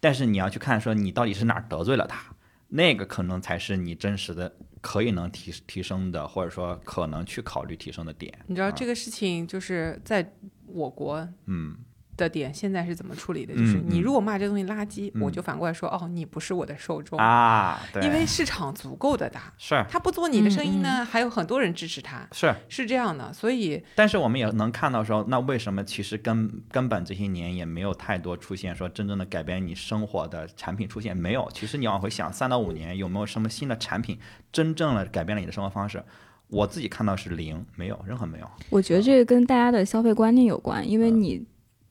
[0.00, 2.34] 但是你要去看说你到底是哪儿得罪了他，
[2.68, 8.32] 那个可能才是你真实的可以能提提升的，或者说可能去考虑提升的点。
[8.34, 10.32] 啊你知道这个事情就是在
[10.66, 11.76] 我国嗯
[12.16, 13.54] 的点现在是怎么处理的？
[13.54, 23.32] 就是你如果骂这东西垃圾，嗯我就反过来说，哦，你不是我的受众，啊，因为市场足够的大，是他不做你的生意嗯呢，还有很多人支持他，是，是这样的。
[23.32, 31.48] 所以但是我们也能看到说，那为什么其实根根本这些年也没有太多出现说真正的改变你生活的产品出现没有？
[31.52, 34.18] 其实你往回想，三到五年有没有什么新的产品
[34.50, 36.02] 真正的改变了你的生活方式？
[36.48, 38.48] 我自己看到是零，没有，任何没有。
[38.70, 41.44] 我觉得这个跟大家的消费观念有关，因为你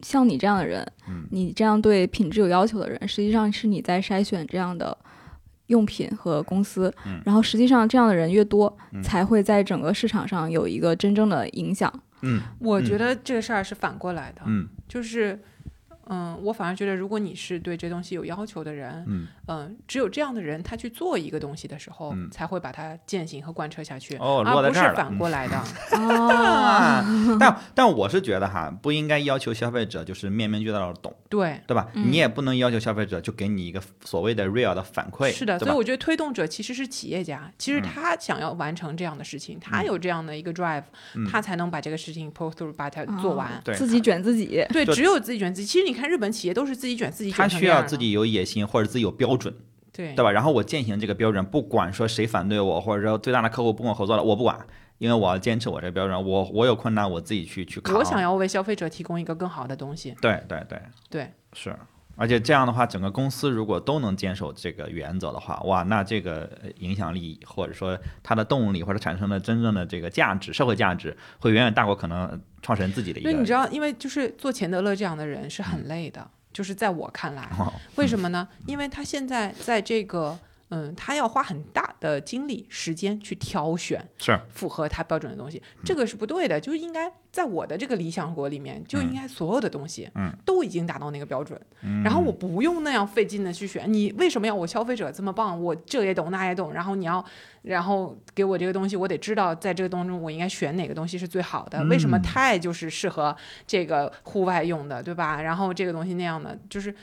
[0.06, 1.26] 像你这样的人，嗯。
[1.32, 4.95] 你这样对品质有要求的人，实际上是你在筛选这样的
[5.68, 7.20] 用品和公司，嗯。
[7.26, 9.01] 然后实际上这样的人越多，嗯。
[9.01, 11.91] 才会在整个市场上有一个真正的影响。
[12.22, 12.39] 嗯。
[12.60, 14.68] 我觉得这个事儿是反过来的，嗯。
[14.88, 15.39] 就是。
[16.08, 25.58] 嗯，我反而觉得，如果你是对这东西有要求的人，嗯，嗯，只有这样的人，他去做一个东西的时候，嗯才会把它践行和贯彻下去，哦不是在这儿了反过来的。
[25.97, 27.06] 哦，啊，
[27.39, 31.88] 但但我是觉得哈，不应该要求消费者就是面面俱到的懂，对，对吧？
[31.93, 40.84] 嗯你也不能要求消费者就给你一个所谓的 real 的反馈，是的，所以我觉得推动者其实是企业家，其实嗯他想要完成这样的事情，他有这样的一个 drive，、
[41.16, 43.49] 嗯他才能把这个事情 pull through，把它做完。
[43.64, 44.64] 对自己卷自己。
[44.70, 45.68] 对，只有自己卷自己。
[45.68, 49.54] 其实你看日本企业都是自己卷自己卷他需要自己有野心，或者自己有标准，
[49.91, 50.32] 对对吧？
[50.32, 54.60] 然后我践行这个标准，不管说谁反对我，或者说最大的客户不跟我合作了，我不管，
[54.98, 57.96] 因为我要坚持我这个标准，我我有困难我自己去去扛。
[57.96, 60.16] 我想要为消费者提供一个更好的东西。
[60.22, 60.80] 对对对
[61.10, 61.76] 对，是。
[62.16, 73.30] 而且这样的话，整个公司如果都能坚守这个原则的话，哇，那这个呃影响力或者说它的动力或者产生的真正的这个价值、社会价值，会远远大过可能创始人自己的一个。
[73.30, 78.47] 因为你知道，因为就是做钱德勒这样的人是很累的，就是在我看来， 哦为什么呢？
[78.66, 80.38] 因为他现在在这个。
[80.70, 86.59] 嗯，他要花很大的精力、时间去挑选是符合他标准的东西，这个是不对的。
[86.59, 93.91] 就应该在我的这个理想国里面，就应该所有的东西，嗯，都已经达到那个标准，嗯然后我不用那样费劲的去选。
[93.91, 95.61] 你为什么要我消费者这么棒？
[95.61, 97.24] 我这也懂那也懂，然后你要，
[97.61, 101.84] 然后给我这个东西，我得知道在这个当中我应该选哪个东西是最好的。
[101.86, 103.36] 为什么嗯钛就是适合
[103.68, 105.41] 这个户外用的，对吧？
[105.41, 106.93] 然后这个东西那样的，就是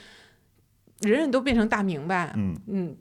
[1.03, 2.33] 人人都变成大明白。
[2.37, 2.97] 嗯，嗯，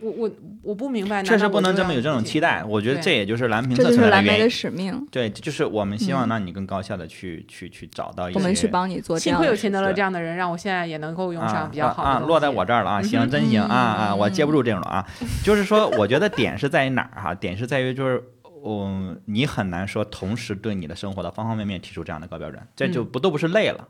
[0.00, 0.30] 我我
[0.62, 2.62] 我不明白，确实不能这么有这种期待。
[2.64, 4.50] 我觉得这也就是蓝屏这测就是蓝莓的出来的原因。
[4.50, 5.08] 使命。
[5.10, 8.38] 对，就是我们希望嗯让你更高效的去、去去找到一些。
[8.38, 13.02] 我们去帮你做幸亏有钱德勒这样的人，让我现在也能够用啊上比较好的啊落在我这儿了啊！
[13.02, 14.08] 行，真行啊啊！
[14.12, 15.06] 嗯我接不住这种了啊。
[15.42, 17.34] 就是说，我觉得点是在于哪儿哈？
[17.34, 18.22] 点是在于就是。
[18.68, 23.86] 嗯，你很难说同时对你的生活的方方面面提出这样的高标准，这就不都不是累了，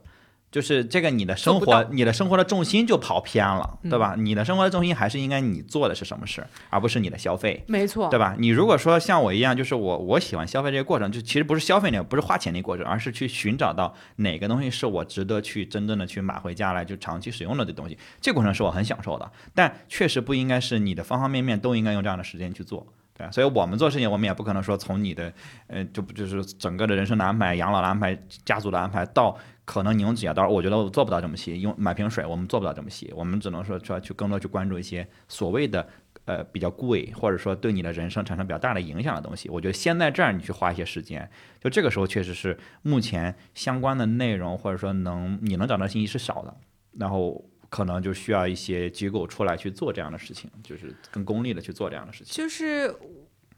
[0.56, 4.14] 就是这个你的生活，你的生活的重心就跑偏了，嗯对吧？
[4.16, 7.62] 你的生活的重心还是应该你做的是什么事，而不是你的消费。
[7.68, 8.34] 没错，对吧？
[8.38, 19.30] 你如果说像我一样，就是我我喜欢消费这个过程，就其实不是消费那个，不是花钱那个过程，而是去寻找到哪个东西是我值得去真正的去买回家来就长期使用的这东西，这个过程是我很享受的。
[19.54, 22.86] 但确实不应该是你的方方面面都应该用这样的时间去做。
[23.18, 25.32] 对啊，所以我们做事情，我们也不可能说从你的，
[25.68, 29.36] 呃，就不就是整个的人生的安排、养老的安排、家族的安排，到
[29.66, 35.86] 可能你用指甲刀，我觉得我做不到这么细，用买瓶水，我们做不到这么细，我们只能说说去更多去关注一些所谓的
[36.24, 39.48] 呃比较贵，或者说对你的人生产生比较大的影响的东西。
[39.50, 41.28] 我觉得先在这儿你去花一些时间，
[41.60, 46.56] 就这个时候确实是目前相关的内容或者说能你能找到信息是少的，
[46.92, 52.32] 然后可能就需要一些机构出来去做这样的事情，就是更功利的去做这样的事情。
[52.32, 52.94] 就是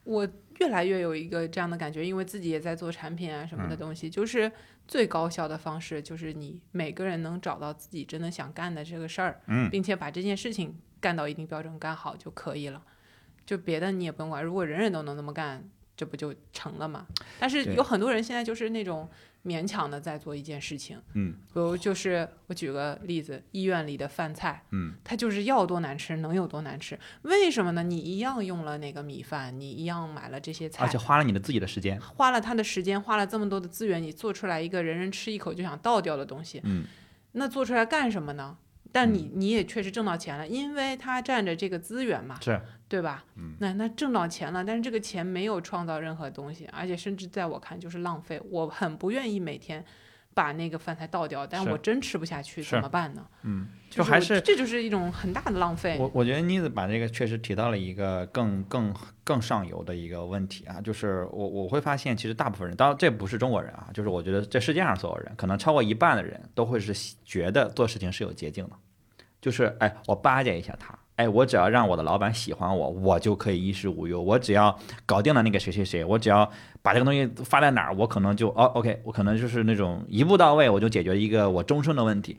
[0.04, 0.26] 我
[0.58, 4.50] 越来越有一个这样的感觉，因为自己也在做产品啊什么的东西，就是
[4.88, 12.82] 最高效的方式就是你每个人能找到自己真的想干的这个事儿，嗯并且把这件事情干到一定标准干好就可以了，
[13.44, 14.42] 就别的你也不用管。
[14.42, 15.68] 如果人人都能那么干，
[15.98, 17.04] 这不就成了嘛？
[17.40, 19.10] 但是有很多人现在就是那种
[19.44, 26.96] 勉强的在做一件事情，嗯比如就是我举个例子，医院里的饭菜，嗯，它就是要多难吃能有多难吃。
[27.22, 27.82] 为什么呢？
[27.82, 32.00] 你一样用了那个米饭，你一样买了这些菜而且，花了你的自己的时间。
[32.00, 36.84] 花了他的时间，花了这么多的资源，你做出来一个人人吃一口就想倒掉的东西，嗯
[37.32, 38.56] 那做出来干什么呢？
[38.90, 43.24] 但你你也确实挣到钱了，因为他占着这个资源嘛，是，对吧？
[43.36, 48.40] 嗯那那挣到钱了，但是这个钱没有创造任何东西，而且甚至在我看就是浪费。
[48.50, 49.84] 我很不愿意每天
[50.38, 53.26] 把那个饭菜倒掉，但是我真吃不下去怎么办呢？
[53.42, 55.96] 嗯，就还是这就是一种很大的浪费。
[55.98, 68.76] 我我觉得妮子把这个确实提到了一个更更更上游的一个问题啊，就是我我会发现，其实大部分人，当然这不是中国人啊，就是我觉得这世界上所有人，可能超过一半的人都会是觉得做事情是有捷径的，
[69.40, 76.48] 就是哎，我巴结一下他，哎，我只要让我的老板喜欢我，我就可以衣食无忧，我只要搞定了那个谁谁谁，我只要
[76.80, 82.38] 把这个东西发在哪儿，我可能就哦，OK，我可能就是那种一步到位，我就解决一个我终身的问题，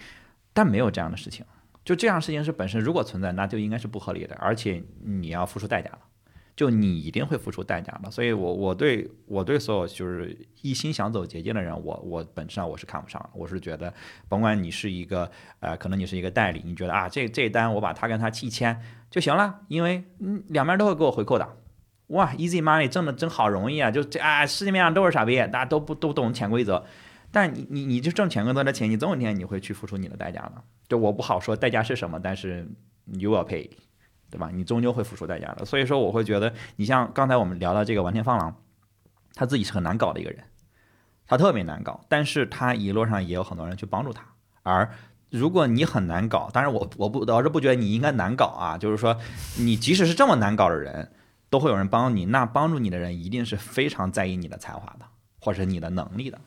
[0.54, 1.46] 但没有这样的事情。
[1.84, 6.00] 就这样事情是本身如果存在，那就应该是不合理的，而且你要付出代价了，
[6.60, 8.12] 就你一定会付出代价的。
[8.12, 13.30] 所以我我对我对所有就是一心想走捷径的人，我我本质上我是看不上。
[13.34, 13.94] 我是觉得，
[14.28, 15.32] 甭管你是一个
[15.62, 18.78] 呃，可能你是一个代理，你觉得啊这这单我把他跟他一签
[19.10, 21.48] 就行了，因为嗯两边都会给我回扣的。
[22.08, 23.90] 哇，easy money 挣的真好容易啊！
[23.90, 26.84] 就这啊，世界面上都是傻逼，大家都不都懂潜规则。
[27.32, 30.54] 但你你你就挣潜规则的钱，你总有一天你会去付出你的代价的。
[30.90, 32.68] 就我不好说代价是什么，但是
[33.06, 33.70] you will pay，
[34.30, 34.50] 对吧？
[34.54, 35.66] 你终究会付出代价的。
[35.66, 38.56] 所以说，我会觉得你像刚才我们聊到这个完田放郎，
[39.34, 40.44] 他自己是很难搞的一个人，
[41.26, 44.24] 他特别难搞，但是他一路上也有很多人去帮助他。
[44.64, 44.92] 而
[45.30, 49.18] 如果你很难搞，当然我我不我是不觉得你应该难搞啊，就是说
[49.58, 51.12] 你即使是这么难搞的人，
[51.50, 55.06] 都会有人帮你，那帮助你的人一定是非常在意你的才华的，
[55.40, 56.40] 或者你的能力的。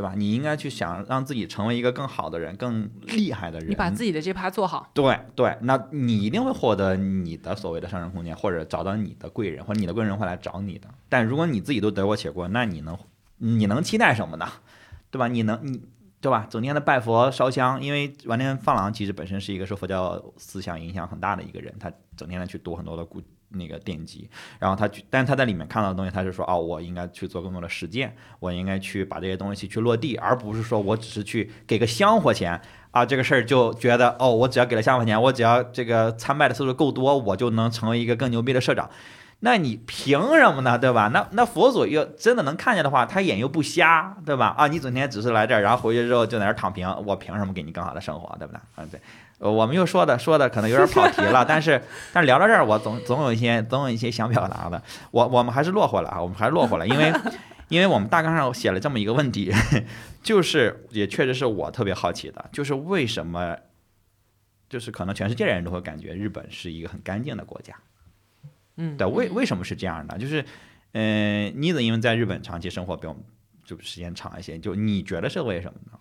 [0.00, 0.14] 对吧？
[0.16, 3.68] 你应该去想让自己成为一个更好的人、更厉害的人。
[3.68, 10.88] 你把自己的这趴做好，对对，那你一定会获得你的所谓的上升空间，或者找到你的贵人，或者你的贵人会来找你的。
[11.10, 12.96] 但如果你自己都得过且过，那你能
[13.36, 14.48] 你能期待什么呢？
[15.10, 15.28] 对吧？
[15.28, 15.82] 你能你
[16.22, 16.46] 对吧？
[16.48, 23.20] 整天的拜佛烧香，因为完田放郎其实本身是一个受佛教思想影响很大的一个人，他整天的去读很多的古
[23.50, 24.28] 那个典籍，
[24.58, 38.88] 然后他去，但是他在里面看到的东西，他就说哦，我应该去做更多的实践，我应该去把这些东西去落地，而不是说我只是去给个香火钱啊，这个事儿就觉得哦，我只要给了香火钱，我只要这个参拜的次数够多，我就能成为一个更牛逼的社长。
[39.42, 40.78] 那你凭什么呢？
[40.78, 41.08] 对吧？
[41.14, 44.48] 那那佛祖又真的能看见的话，他眼又不瞎，对吧？
[44.48, 48.60] 啊，你整天只是来这儿，然后回去之后就在那儿躺平，我凭什么给你更好的生活，对不对？
[48.76, 49.00] 啊，对，
[49.40, 51.82] 我们又说的说的可能有点跑题了，但是
[52.12, 57.12] 但是聊到这儿，我总总有一些总有一些想表达的，我我们还是落回来啊，我们还是落回来，因为
[57.68, 59.50] 因为我们大纲上写了这么一个问题，
[60.22, 63.56] 就是也确实是我特别好奇的，就是为什么，
[64.68, 67.74] 就是可能全世界人都会感觉日本是一个很干净的国家。
[68.76, 70.18] 嗯，对，为为什么是这样的？
[70.18, 70.44] 就是，
[70.92, 73.22] 嗯、妮子因为在日本长期生活比我们
[73.64, 75.98] 就时间长一些，就你觉得是为什么呢？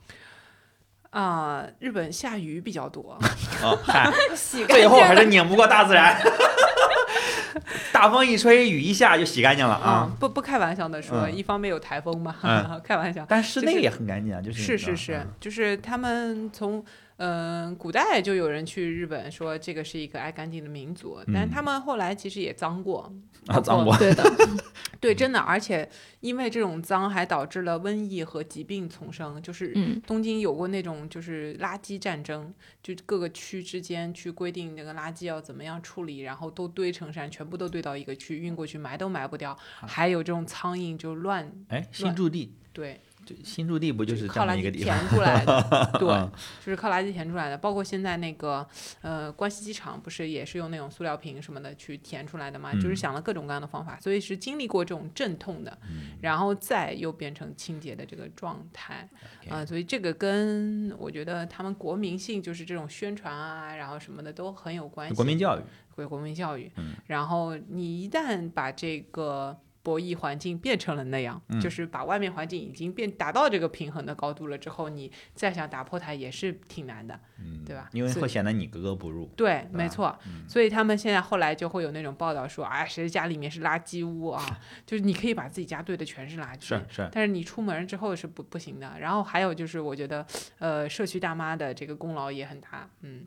[1.11, 3.17] 啊、日本下雨比较多，
[3.63, 4.11] 哦，嗨，
[4.67, 6.15] 最后还是拧不过大自然，
[7.91, 13.25] 大风一吹，雨一下就洗干净了啊啊。，不不开玩笑的说，嗯一方面有台风嘛，嗯开玩笑。
[13.27, 16.83] 但室内也很干净啊，就是是是是，就是他们从
[17.19, 23.11] 嗯、呃古代就有人去日本说这个是一个爱干净的民族，但他们后来其实也脏过，
[23.47, 24.23] 嗯啊，脏过，对的，
[24.99, 25.89] 对，真的，而且
[26.21, 30.01] 因为这种脏还导致了瘟疫和疾病丛生，就是嗯。
[30.07, 32.51] 东京有过那种就是垃圾战争，
[32.81, 42.99] 就各个区之间去规定那个垃圾要怎么样处理，然后都堆成山，全部都堆到一个区，运过去埋都埋不掉，还有这种苍蝇就乱哎，新驻地，对，
[43.35, 44.97] 就新驻地不就是这靠垃圾么一个地方？
[44.97, 46.31] 填出来的， 对嗯，
[46.65, 47.57] 就是靠垃圾填出来的。
[47.57, 48.65] 包括现在那个
[49.01, 55.77] 呃关西机场不是也是用那种塑料瓶什么的去填出来的嘛，就是嗯想了各种各样的方法，所以是经历过这种阵痛的，
[56.21, 59.07] 然后再又变成清洁的这个状态
[59.49, 65.15] 啊、所以这个跟我觉得他们国民性就是这种宣传啊，然后什么的都很有关系。
[65.15, 65.61] 国民教育，
[65.95, 79.25] 对国民教育，嗯然后你一旦把这个博弈环境变成了那样，嗯就是把外面环境已经变达到这个平衡的高度了之后，你再想打破它也是挺难的，嗯，对吧因为会显得你格格不入。
[79.35, 80.17] 对，没错。
[80.25, 84.43] 嗯所以他们现在后来就会有那种报道说，哎，谁家里面是垃圾屋啊？
[84.85, 88.97] 就是你可以把自己家堆的全是垃圾，是是，但是你出门之后是不不行的。
[88.99, 90.25] 然后还有就是，我觉得，
[90.57, 93.25] 呃，社区大妈的这个功劳也很大，嗯。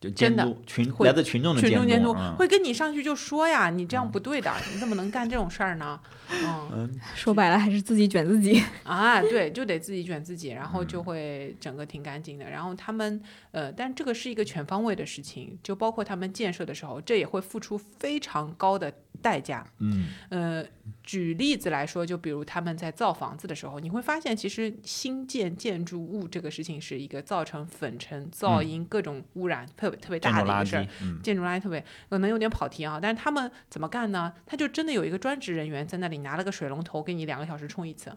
[0.00, 5.98] 就监真的督群会来自群众的群众监督嗯会跟你上去就说呀，你这样不对的，你怎么能干这种事儿呢？
[6.30, 8.62] 嗯 说白了还是自己卷自己。
[8.84, 12.48] 啊，对，就得自己卷自己，然后嗯就会整个挺干净的。
[12.48, 13.20] 然后他们
[13.50, 19.66] 呃，但这个是一个全方位的事情，就包括他们建设的时候，这也会付出非常高的代价。
[19.78, 20.64] 嗯呃，
[21.02, 29.66] 举例子来说，就比如他们在造房子的时候，你会发现，其实新建建筑物这个事情是一个造成粉尘、噪音、各种污染
[29.96, 30.86] 特别特别大的一个事儿
[31.22, 34.32] 建筑垃圾特别可能有点跑题啊，但是他们怎么干呢？
[34.46, 38.12] 他就真的有一个专职人员在那里拿了个水龙头，给你两个小时冲一次。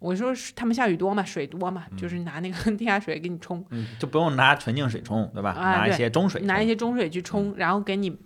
[0.00, 5.50] 我说是他们下雨多嘛，水多嘛，就是拿那个 地下水给你冲，嗯，就不用拿纯净水冲，对吧？
[5.50, 8.18] 啊拿一些中水，拿一些中水去冲，然后给你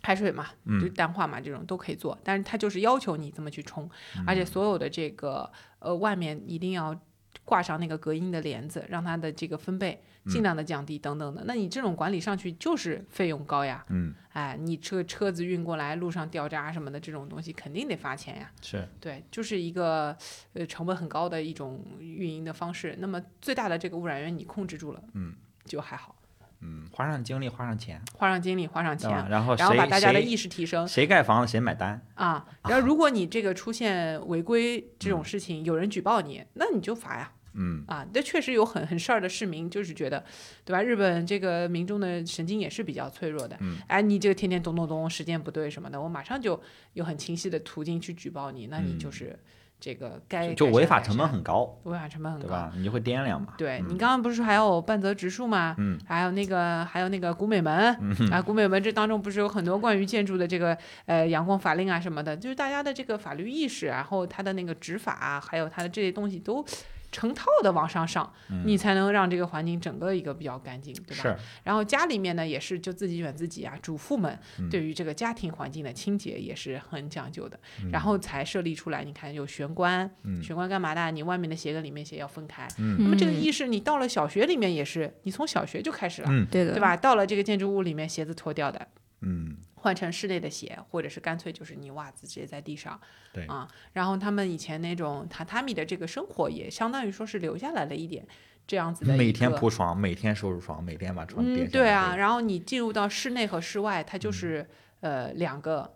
[0.00, 2.16] 排水嘛，嗯就淡化嘛，这种都可以做。
[2.24, 3.86] 但是他就是要求你这么去冲，
[4.26, 6.98] 而且所有的这个呃外面一定要
[7.44, 11.42] 挂上那个隔音的帘子，让它的这个分贝尽量的降低等等的。
[11.46, 18.50] 那你这种管理上去就是费用高呀，嗯，哎，你车车子运过来路上掉渣什么的这种东西肯定得罚钱呀。
[18.60, 20.16] 是对，就是一个
[20.52, 22.94] 呃成本很高的一种运营的方式。
[22.98, 26.14] 那么最大的这个污染源你控制住了，嗯，就还好，
[26.60, 28.96] 嗯，花上精力，花上钱，花上精力，花上？
[28.96, 29.10] 钱。
[29.28, 40.24] 然后然后把大家的意识提升谁盖房子谁买单，啊，然后如果你这个出现违规这嗯种事情，有人举报你，那你就罚呀，嗯啊，这确实有很很事儿的市民，就是觉得，
[40.64, 40.82] 对吧？
[40.82, 46.60] 日本这个民众的神经也是比较脆弱的，嗯，哎，你这个天天咚咚咚，时间不对什么的，我马上就
[46.94, 49.38] 有很清晰的途径去举报你，那你就嗯是
[49.80, 52.46] 这个该就违法成本很高，违法成本很高。
[52.48, 52.72] 对吧？
[52.76, 55.76] 你就会掂量嘛，对你嗯刚刚不是说还有半泽直树吗？
[55.78, 66.64] 嗯，还有那个还有那个古美门，嗯啊，古美门这当中不是有很多关于建筑的这个呃阳光法令啊什么的，就是大家的这个法律意识，然后他的那个执法啊，还有他的这些东西都
[67.10, 68.30] 成套的往上上，
[68.64, 71.22] 你才能让这个环境整个一个比较干净，对吧？
[71.22, 79.04] 是，然后家里面呢也是就自己选自己啊，主妇们嗯对于这个家庭环境的清洁也是很讲究的，嗯然后才设立出来。
[79.04, 81.10] 你看有玄关，嗯玄关干嘛的？
[81.10, 82.68] 你外面的鞋跟里面鞋要分开。
[82.78, 86.80] 嗯那么这个意识，你到了小学里面也是，你从小学就开始了，嗯对的，对？
[86.80, 86.96] 吧？
[86.96, 88.86] 到了这个建筑物里面，鞋子脱掉的，
[89.22, 93.00] 嗯，换成室内的鞋，或者是干脆就是你袜子直接在地上。
[93.32, 93.46] 对。
[93.46, 98.26] 啊，然后他们以前那种榻榻米的这个生活，也相当于说是留下来了一点
[98.66, 104.68] 这样子的每天铺床，每天收拾床，每天把床叠嗯，对啊，，然后你进入到室内和室外，它就是、
[105.00, 105.90] 呃两个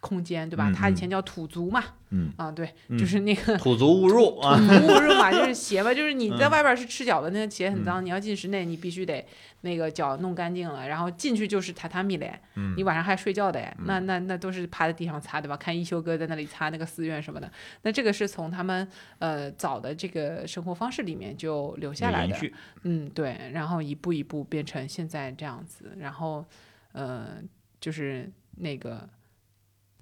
[0.00, 0.70] 空间，对吧？
[0.74, 2.98] 它以前叫土族嘛，嗯，啊，对，嗯。
[2.98, 6.50] 就是那个土族误入啊，土族误入嘛， 就是鞋嘛，就是你在嗯。
[6.50, 9.26] 外边是赤脚的，那个鞋很脏，你要进室内，你必须得
[9.62, 12.74] 那个脚弄干净了，然后进去就是榻榻米嘞，嗯。
[12.76, 15.56] 你晚上还睡觉的哎，那那那都是趴在地上擦，对吧？
[15.56, 17.50] 看一休哥在那里擦那个寺院什么的，
[17.82, 18.86] 那这个是从他们
[19.18, 22.36] 呃早的这个生活方式里面就留下来的，
[22.82, 26.44] 嗯，对，然后一步一步变成现在这样子，然后，
[26.92, 27.38] 呃，
[27.80, 29.08] 就是那个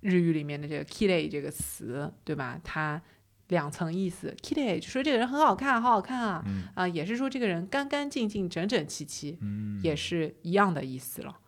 [0.04, 2.60] 日语里面的这个 “kirei” 这个词，对吧？
[2.62, 3.00] 它
[3.48, 11.38] 两层意思，“kirei” 就说这个人很好看，好好看啊，嗯啊，也是说这个人干干净净、整整齐齐，嗯也是一样的意思了。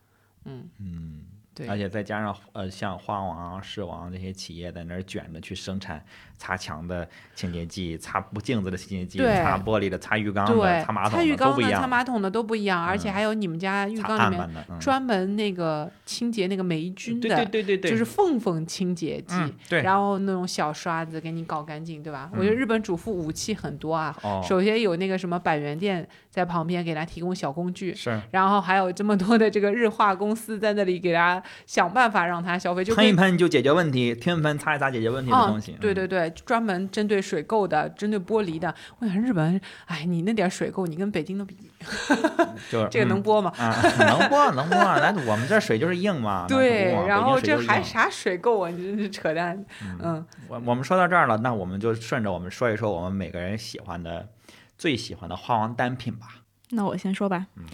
[0.46, 1.26] 嗯，嗯。
[1.56, 6.04] 对，而且再加上呃，像花王、狮王这些企业在那儿卷着去生产
[6.36, 19.34] 擦墙的清洁剂、擦不镜子的清洁剂、擦玻璃的、擦浴缸的、对，擦马桶浴缸的、都不一样，擦马桶的都不一样，而且嗯还有你们家浴缸里面专门那个清洁那个霉菌的，对对对对，就是缝缝清洁剂。
[19.34, 22.30] 嗯对，然后那种小刷子给你搞干净，对吧？
[22.34, 24.14] 我觉得嗯日本主妇武器很多啊。
[24.22, 38.74] 哦首先有那个什么百元店在旁边给他提供小工具，是然后还有这么多的这个日化公司在那里给他想办法让他消费，就喷一跟喷就解决问题，添喷擦一擦解决问题的哦东西。，嗯对对对，专门针对水垢的，针对玻璃的。
[38.98, 41.56] 我想日本，哎，你那点水垢，你跟北京的比，
[42.70, 43.52] 就是这个能嗯播吗？
[43.56, 46.46] 啊，能播能播，咱我们这水就是硬嘛。
[46.48, 48.70] 对，然后这还啥水垢啊？
[48.70, 49.56] 你真是扯淡。
[49.82, 54.28] 嗯，嗯，我我们说到这儿了，那我们就顺着我们说一说我们每个人喜欢的、
[54.76, 56.26] 最喜欢的花王单品吧。
[56.70, 57.46] 那我先说吧。
[57.56, 57.64] 嗯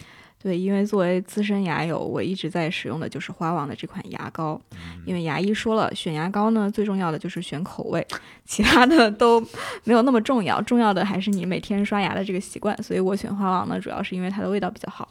[0.43, 4.59] 对，因为作为资深牙友，我一直在使用的就是花王的这款牙膏。
[4.73, 8.05] 嗯因为牙医说了，选牙膏呢，最重要的就是选口味，
[8.45, 9.39] 其他的都
[9.83, 12.77] 没有那么重要，重要的还是你每天刷牙的这个习惯。
[12.83, 15.07] 所以我选花王呢，主要是因为它的味道比较好。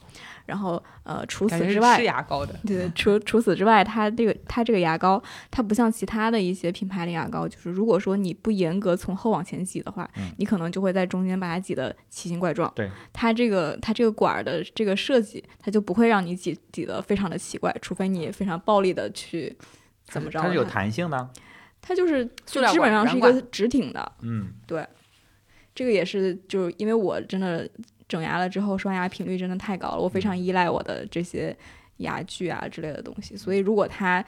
[0.47, 2.55] 然后呃，除此之外是，牙膏的。
[2.67, 12.73] 对，除除此之外，它这个它这个牙膏，它不像其他的一些品牌的牙膏，就是如果说你不严格从后往前挤的话，嗯你可能就会在中间把它挤得奇形怪状。
[12.75, 19.57] 对，它这个它这个管儿的这个设计，它就不会让你挤挤得非常的奇怪，除非你非常暴力的去
[20.05, 21.29] 怎么着它是有弹性的。
[21.81, 24.13] 它就是就基本上是一个直挺的。
[24.21, 24.87] 嗯，对
[25.75, 27.69] 这个也是，就是因为我真的
[28.13, 31.57] 整牙了之后，刷牙频率真的太高了，我非常依赖我的这些
[31.97, 34.23] 牙具啊之类的东西，所以如果它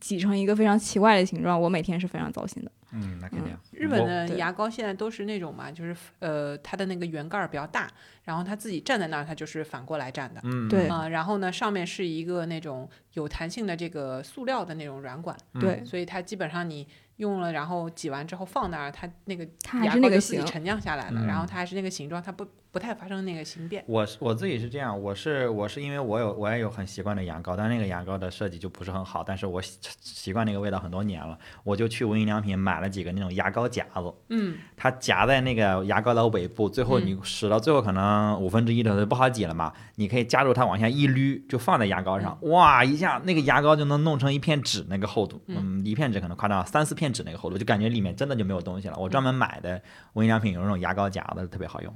[0.00, 2.70] 挤成一个非常奇怪的形状，我每天是非常糟心的。
[2.94, 3.56] 嗯，那肯定。
[3.72, 7.88] 日本的牙膏现在都是那种嘛，就是呃，它的那个圆盖儿比较大，
[8.24, 10.40] 然后它自己站在那儿，它就是反过来站的。
[10.44, 20.52] 嗯，对啊、然后呢，上面是一个那种有弹性的这个塑料的那种软管，嗯对，所以它基本上你用了，然后挤完之后放那儿，它那个它还牙是那个形膏就自己。
[20.52, 23.84] 沉降下来了，嗯然后它还是那个形状，它不不太发生那个形变。
[23.86, 48.96] 我是我自己是这样，我是我是因为我有我也有很习惯的牙膏，但那个牙膏的设计就不是很好，但是我习习惯那个味道很多年了，我就去无印良品买了几个那种牙膏夹子，嗯，它夹在那个牙膏的尾部，最后你使到最后可能五分之一的时候不好挤了嘛，你可以夹住它往下一捋，就放在牙膏上，哇，一下那个牙膏就能弄成一片纸那个厚度，嗯，一片纸可能夸张，三四片纸那个厚度，就感觉里面真的就没有东西了。
[48.98, 49.82] 我专门买的
[50.14, 51.94] 无印良品有那种牙膏夹子，特别好用。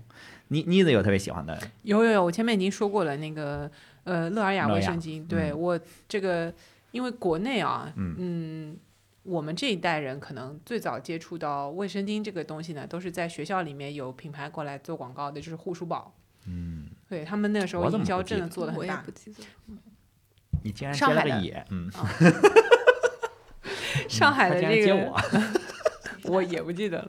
[0.48, 3.70] 妮妮子有特别喜欢的，有有有，我前面已经说过了，那个
[4.04, 6.52] 呃乐尔雅卫生巾，对、嗯我这个，
[6.92, 8.76] 因为国内啊，嗯
[9.24, 16.14] 我们这一代人可能最早接触到卫生巾这个东西呢，都是在学校里面有品牌过来做广告的，就是护舒宝。
[16.46, 19.42] 嗯，对他们那个时候我怎么营销真的做的很大不，记得。
[20.62, 21.90] 你竟然接了 上海的个野，嗯，
[24.08, 25.20] 上海的他竟然这个接我，
[26.36, 27.08] 我也不记得了。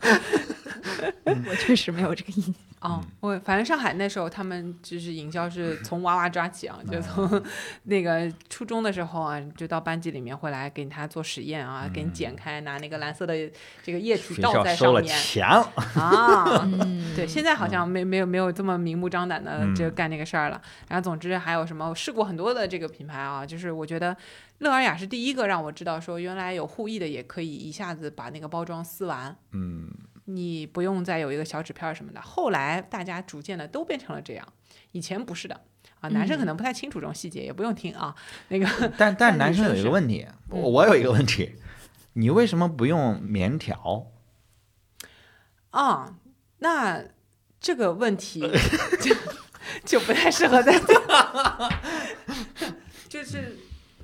[1.26, 2.56] 我确实没有这个印象。
[2.80, 6.92] 哦，我反正上海那时候他们就是营销是 从娃娃抓起啊，嗯。
[6.92, 7.44] 就从
[7.84, 13.34] 那个初中的时候啊，就到班级里面会来给他做实验啊，给你剪开，拿那个蓝色的
[13.82, 15.18] 这个液体倒校收了在上面。
[15.18, 15.46] 钱，
[15.96, 16.62] 啊。
[16.70, 19.74] 嗯，对，现在好像没没有没有这么明目张胆的嗯。
[19.76, 20.62] 就干这个事儿了。
[20.88, 24.16] 然后总之还有什么，我试过很多的这个品牌啊，就是我觉得
[24.60, 29.90] 乐尔雅是第一个让我知道说原来有护翼的也可以一下子把那个包装撕完，嗯，
[30.30, 32.22] 你不用再有一个小纸片什么的。
[32.22, 34.48] 后来大家逐渐的都变成了这样，
[34.92, 35.62] 以前不是的。
[36.00, 38.14] 啊，男生可能不太清楚这种细节，也不用听啊。
[38.50, 38.66] 那个
[38.98, 41.56] 但但但男生有一个问题，嗯我我有一个问题，
[42.14, 44.12] 你为什么不用棉条？
[45.72, 46.18] 啊，
[46.60, 47.04] 那
[47.60, 48.42] 这个问题
[49.02, 49.16] 就
[49.84, 50.94] 就不太适合在这，
[53.10, 53.58] 就是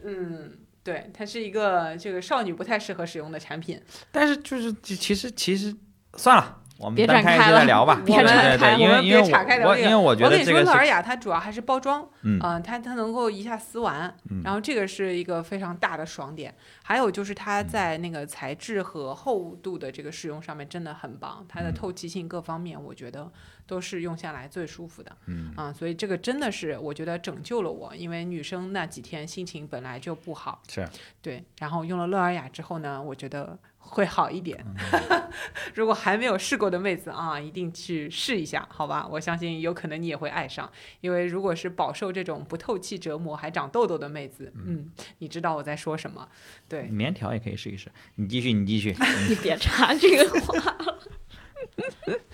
[0.03, 3.79] 嗯，对，它是一个这个少女不太适合使用的产品。
[4.11, 5.75] 但是就是其其实其实
[6.15, 8.01] 算了，我们别单开展开了再聊吧。
[8.05, 16.53] 别对展开对对， 因我们为因为别岔开聊这个我因为我觉我跟你说，得这个是乐尔雅它主要还是包装，嗯呃它它能够一下撕完，嗯然后这个是一个非常大的爽点。
[16.83, 23.31] 还有就是它嗯在那个材质和厚度的这个使用上面真的很棒，它的嗯透气性各方面我觉得
[23.65, 25.11] 都是用下来最舒服的。
[25.27, 30.87] 嗯啊，所以这个真的是我觉得拯救了我，因为女生那几天心情本来就不好，是
[31.21, 34.63] 对，然后用了乐尔雅之后呢，我觉得会好一点。
[34.65, 35.23] 嗯
[35.73, 39.07] 如果还没有试过的妹子啊，一定去试一下，好吧？
[39.09, 46.27] 我相信有可能你也会爱上，因为如果是饱受这种不透气折磨还长痘痘的妹子，嗯，你知道我在说什么？
[46.69, 47.91] 对，棉条也可以试一试。
[48.15, 48.95] 你继续，你继续。
[49.27, 50.77] 你别插这个话，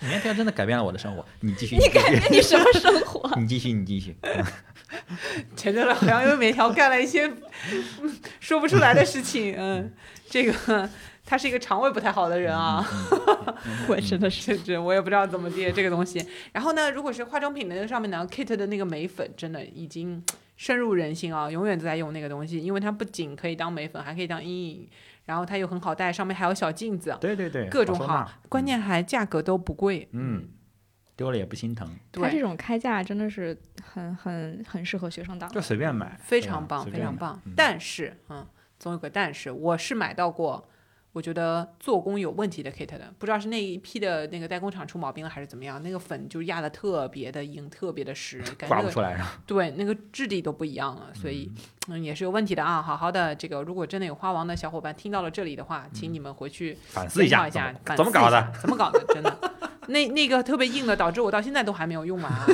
[0.00, 1.24] 棉条真的改变了我的生活。
[1.40, 3.34] 你继续，你改变你什么生活？
[3.40, 4.14] 你继续，你继续。
[5.56, 9.92] 前阵子好像因为棉条干了一些嗯说不出来的事情，嗯，
[10.28, 10.88] 这个
[11.30, 12.84] 他是一个肠胃不太好的人啊。
[13.86, 16.26] 我真的是我也不知道怎么接这个东西。
[16.52, 20.20] 然后呢，如果是化妆品的那上面呢，Kate 的那个眉粉真的已经
[20.56, 24.88] 深入人心啊，永远都在用那个东西，因为它不仅可以当眉粉，还可以当阴影，
[25.26, 30.08] 然后它又很好带，上面还有小镜子，对对对，各种好，关键还价格都不贵。
[30.10, 30.48] 嗯，
[31.14, 35.60] 丢了也不心疼，对，它这种开价真的是很很很适合学生党就。
[35.60, 37.40] 随便买，非常棒，非常棒。
[37.46, 38.44] 嗯但是，嗯，
[38.80, 40.66] 总有个但是，我是买到过。
[41.12, 49.42] 我觉得做工有问题的 Kate 的，不知道是那一批的那个代工厂出毛病了还是怎么样，那个粉就压的特别的硬，特别的实，感觉那个刮不出来是吧？
[49.44, 51.50] 对，那个质地都不一样了，所以
[51.88, 52.80] 嗯也是有问题的啊。
[52.80, 58.52] 好好的，这个如果真的有花王的小伙伴听到了这里的话，请你们回去反思一下，反思一下怎么搞的？？
[58.60, 59.04] 怎么搞的？
[59.12, 59.36] 真的，
[59.88, 62.46] 那那个特别硬的，导致我到现在都还没有用完啊，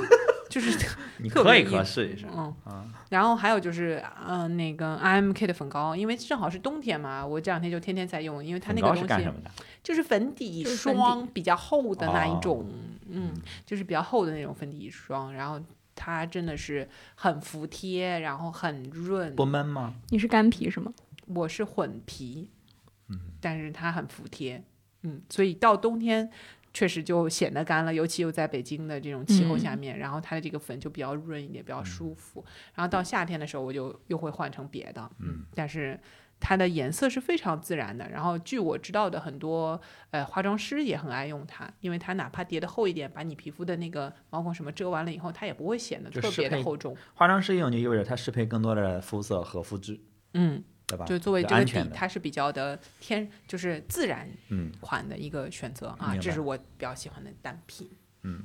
[0.56, 0.88] 就是
[1.20, 2.24] 你可以可试一试。
[2.34, 9.50] 嗯啊，然后还有就是，嗯、那个 IMK 的粉膏，因为正好是冬天嘛，我这两天就天天在用，因为它那个东西是干什么的？
[9.82, 12.66] 就是粉底霜比较厚的那一哦种，
[13.10, 13.34] 嗯，
[13.66, 15.60] 就是比较厚的那种粉底霜，然后
[15.94, 19.36] 它真的是很服帖，然后很润。
[19.36, 19.92] 不闷吗？
[20.08, 20.90] 你是干皮是吗？
[21.26, 22.48] 我是混皮，
[23.08, 24.64] 嗯，但是它很服帖，
[25.02, 26.30] 嗯，所以到冬天
[26.76, 32.44] 确实就显得干了，尤其又在北京的这种气候下嗯面，然后它的这个粉就比较润一点，比较舒服。
[32.74, 35.98] 然后到夏天的时候，我就又会换成别的，嗯，但是
[36.38, 38.06] 它的颜色是非常自然的。
[38.10, 39.80] 然后据我知道的，很多
[40.10, 46.94] 呃化妆师也很爱用它，因为它哪怕叠的厚一点，把你皮肤的那个毛孔什么遮完了以后，它也不会显得特别的厚重。
[47.14, 49.98] 化妆师用就意味着它适配更多的肤色和肤质，
[50.34, 51.04] 嗯，对吧？
[51.04, 54.70] 就作为这个底它是比较的天，就是自然嗯。
[54.80, 57.90] 款的一个选择啊，这是我比较喜欢的单品。
[58.22, 58.44] 嗯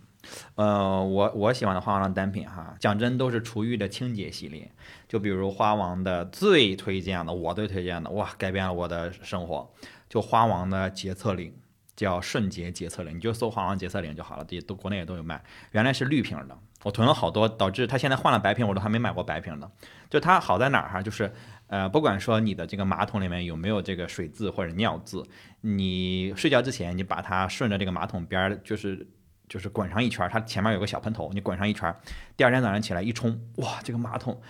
[0.53, 4.71] 呃，我我喜欢的花王的单品哈，讲真都是厨艺的清洁系列，
[5.07, 9.71] 就比如花王的最推荐的，我最推荐的，哇，改变了我的生活，
[10.07, 11.51] 就花王的洁厕灵，
[11.95, 19.71] 叫瞬洁洁厕灵，你就搜花王洁厕灵就好了，这都国内也都有卖，原来是绿瓶的，我囤了好多，导致它现在换了白瓶，我都还没买过白瓶的。
[20.11, 21.33] 就它好在哪儿哈，就是
[21.71, 25.23] 呃，不管说你的这个马桶里面有没有这个水渍或者尿渍，
[25.61, 29.07] 你睡觉之前你把它顺着这个马桶边儿，就是
[29.47, 31.95] 就是滚上一圈儿，它前面有个小喷头，你滚上一圈儿，
[32.35, 34.41] 第二天早上起来一冲，哇，这个马桶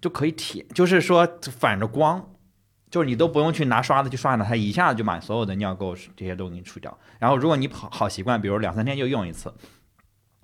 [0.00, 1.28] 就可以舔，就是说
[1.58, 2.30] 反着光，
[2.90, 6.98] 就是你都不用去拿刷子去刷它，它一下子就把所有的尿垢这些都给你除掉。
[7.18, 9.52] 然后如果你好好习惯，比如两三天就用一次。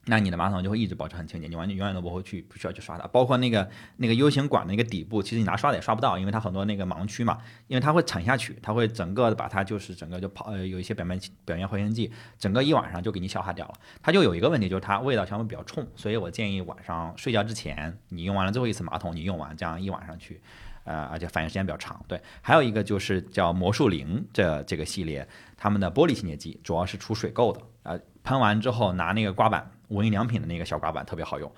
[0.08, 3.08] 那你的马桶就会一直保持很清洁，你完全永远都不会去不需要去刷它。
[3.08, 13.74] 包括那个那个 U 型管的那个底部，其实你拿刷子也刷不到，因为它很多那个盲区嘛，因为它会沉下去，它会整个把它就是整个就跑呃有一些表面表面活性剂，整个一晚上就给你消化掉了。
[14.00, 20.40] 它就有一个问题，就是它味道相对比较冲，所以我建议晚上睡觉之前，你用完了最后一次马桶，你用完这样一晚上去，
[20.84, 22.00] 呃，而且反应时间比较长。
[22.06, 25.26] 对，还有一个就是叫魔术灵这这个系列，
[25.56, 31.50] 他们的玻璃清洁剂主要是除水垢的，呃，喷完之后拿那个刮板，无印良品的那个小刮板特别好用，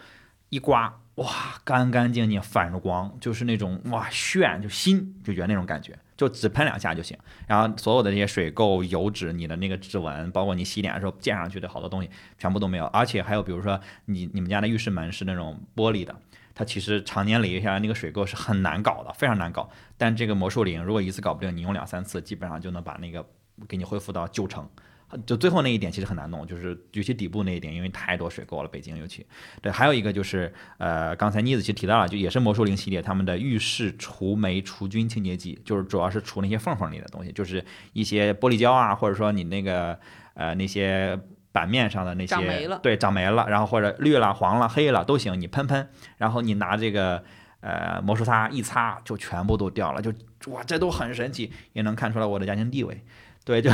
[0.48, 1.26] 一刮哇
[1.64, 5.98] 干干净净，反着光，就是那种哇炫就新，就觉得那种感觉。
[6.16, 12.86] 就只喷两下就行，然后所有的这些水垢、油脂、你的那个指纹，包括你洗脸的时候溅上去的好多东西，全部都没有。
[12.86, 16.12] 而且还有，比如说你你们家的浴室门是那种玻璃的，
[16.56, 19.70] 它其实常年累积下来那个水垢是很难搞的，非常难搞。
[19.96, 23.24] 但这个魔术灵如果一次搞不定，你用两三次，基本上就能把那个
[23.68, 24.68] 给你恢复到九成。
[25.24, 29.24] 就最后那一点其实很难弄，就是尤其底部那一点，因为太多水垢了，北京尤其。
[29.62, 37.64] 对，还有一个就是呃，刚才妮子其实提到了，就也是魔术灵系列他们的浴室除霉除菌清洁剂，就是主要是除那些缝缝里的东西，就是
[37.94, 39.98] 一些玻璃胶啊，或者说你那个
[40.34, 41.18] 呃那些
[41.52, 47.24] 板面上的那些长霉了对，长霉了，然后或者绿了、黄了、黑了都行，你喷喷，然后你拿这个
[47.60, 50.12] 呃魔术擦一擦就全部都掉了，就
[50.52, 53.02] 哇这都很神奇，也能看出来我的家庭地位。
[53.48, 53.70] 对，就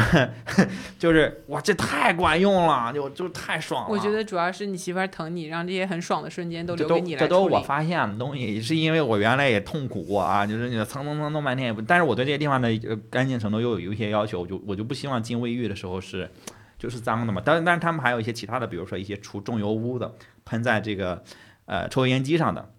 [1.01, 3.91] 就是哇，这太管用了，就就太爽了。
[3.91, 16.31] 我觉得主要是你媳妇儿疼你，让这些很爽的瞬间都留给你来这都我发现的东西，是因为我原来也痛苦过啊，就是你蹭蹭蹭弄半天也不，但是我对这些地方的呃干净程度又有有一些要求，我就我就不希望进卫浴的时候是
[16.79, 17.43] 就是脏的嘛。
[17.45, 20.15] 但是但是他们还有一些其他的，比如说一些除重油污的，
[20.45, 21.21] 喷在这个
[21.67, 22.71] 呃抽油烟机上的。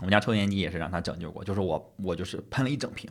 [0.00, 3.10] 我们家抽油烟机也是让他拯救过，就是我我就是喷了一整瓶。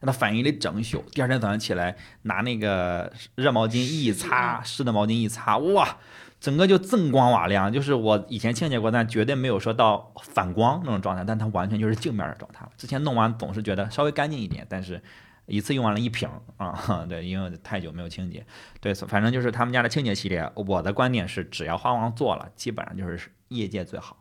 [0.00, 5.98] 让他反应了整宿，第二天早上起来拿那个热毛巾一擦，湿的毛巾一擦，哇，
[6.40, 7.70] 整个就锃光瓦亮。
[7.72, 12.72] 就是我以前清洁过，但绝对没有说到反光那种状态，但它完全就是镜面的状态了。
[12.76, 15.02] 之前弄完总是觉得稍微干净一点，但是
[15.46, 18.46] 一次用完了一瓶啊， 对，因为太久没有清洁。
[18.80, 24.16] 对，反正就是他们家的清洁系列，我的观点是，只要花王做了，基本上就是业界最好。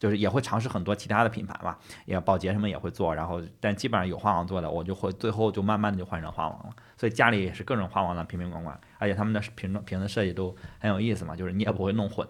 [0.00, 6.74] 就是也会尝试很多其他的品牌嘛，也保洁什么也会做，然后但基本上有花王做的，我就会最后就慢慢的就换成花王了。
[6.96, 12.26] 所以家里也是各种花王的瓶瓶罐罐，而且他们的瓶瓶子设计都很有意思嘛，就是你也不会弄混，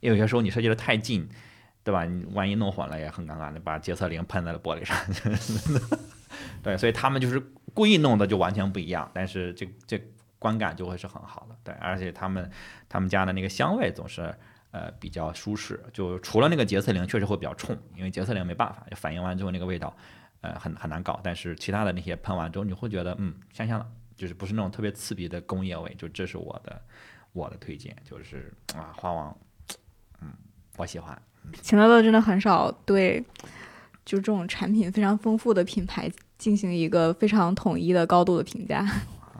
[0.00, 1.26] 因为有些时候你设计的太近，
[1.82, 2.04] 对吧？
[2.04, 4.94] 你万一弄混了也很尴尬，你把洁厕灵喷在了玻璃上，
[6.62, 7.42] 对，所以他们就是
[7.72, 9.98] 故意弄的就完全不一样，但是这这
[10.38, 12.50] 观感就会是很好的，对，而且他们
[12.86, 14.34] 他们家的那个香味总是。
[14.74, 19.96] 呃，比较舒适，就除了那个洁厕灵确实会比较冲，因为洁厕灵没办法，反应完之后那个味道，
[20.40, 21.20] 呃，很很难搞。
[21.22, 23.86] 但是其他的那些喷完之后，你会觉得嗯香香的，
[24.16, 25.94] 就是不是那种特别刺鼻的工业味。
[25.96, 26.82] 就这是我的
[27.32, 29.38] 我的推荐，就是啊花王，
[30.20, 30.32] 嗯，
[30.76, 31.16] 我喜欢。
[31.62, 33.24] 秦乐乐真的很少对
[34.04, 38.84] 就这种产品非常丰富的品牌进行一个非常统一的高度的评价，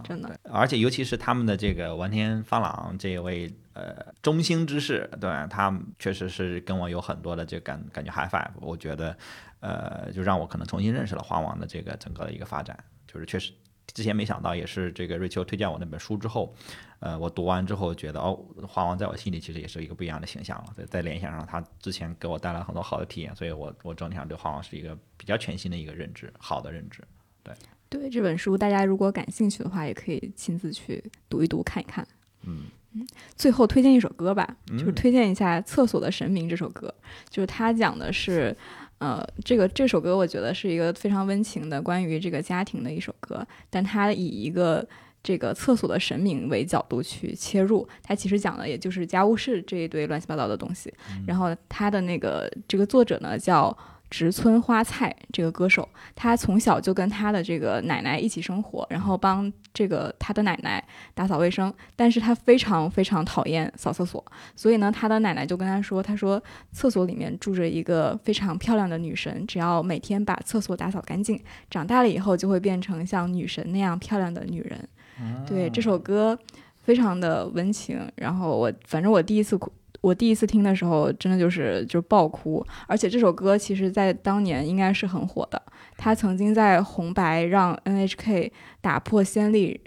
[0.05, 0.39] 真的。
[0.45, 3.53] 而且尤其是他们的这个完田芳朗这位。
[3.75, 9.19] 呃，中兴之士，对他确实是跟我有很多的这感感觉 high five，我觉得，
[9.59, 12.79] 呃，就让我可能重新认识了花王的这个整个的一个发展，
[13.09, 13.53] 就是确实
[13.93, 16.55] 之前没想到，也是这个瑞秋推荐我那本书之后，
[17.01, 27.03] 呃，我读完之后觉得哦，花王在我心里其实也是一个不一样的形象了，在在联想上，他之前给我带来很多好的体验，所以我我整体上对花王是一个比较全新的一个认知，好的认知，
[27.43, 27.53] 对
[27.99, 32.07] 对这本书，大家如果感兴趣的话，也可以亲自去读一读看一看，
[32.47, 32.63] 嗯
[32.95, 33.07] 嗯。
[33.37, 36.93] 最后推荐一首歌吧，就是推荐一下《厕所的神明》这首歌。
[37.29, 38.57] 就是它讲的是，
[38.99, 44.87] 呃，这个这首歌我觉得是一个非常温情的关于这个家庭的一首歌，但它以一个
[45.23, 50.93] 这个厕所的神明为角度去切入，它其实讲的也就是家务事这一堆乱七八糟的东西。
[51.27, 53.77] 然后它的那个这个作者呢叫。
[54.15, 60.83] 植村花菜这个歌手，他从小就跟他的这个奶奶一起生活，然后帮这个他的奶奶
[61.15, 61.75] 打扫卫生。
[61.97, 64.25] 但是他非常非常讨厌扫厕所，
[64.55, 71.37] 所以呢，他的奶奶就跟他说：“他说厕所里面住着一个非常漂亮的女神，只要每天把厕所打扫干净，
[71.69, 74.89] 长大了以后就会变成像女神那样漂亮的女人。”
[75.45, 76.39] 对这首歌
[76.85, 79.73] 非常的温情，然后我反正我第一次哭。
[80.05, 85.63] 我第一次听的时候，真的就是就爆哭，而且这首歌其实在当年应该是很火的。
[85.97, 88.51] 他曾经在红白让 NHK
[88.83, 89.81] 打破先例，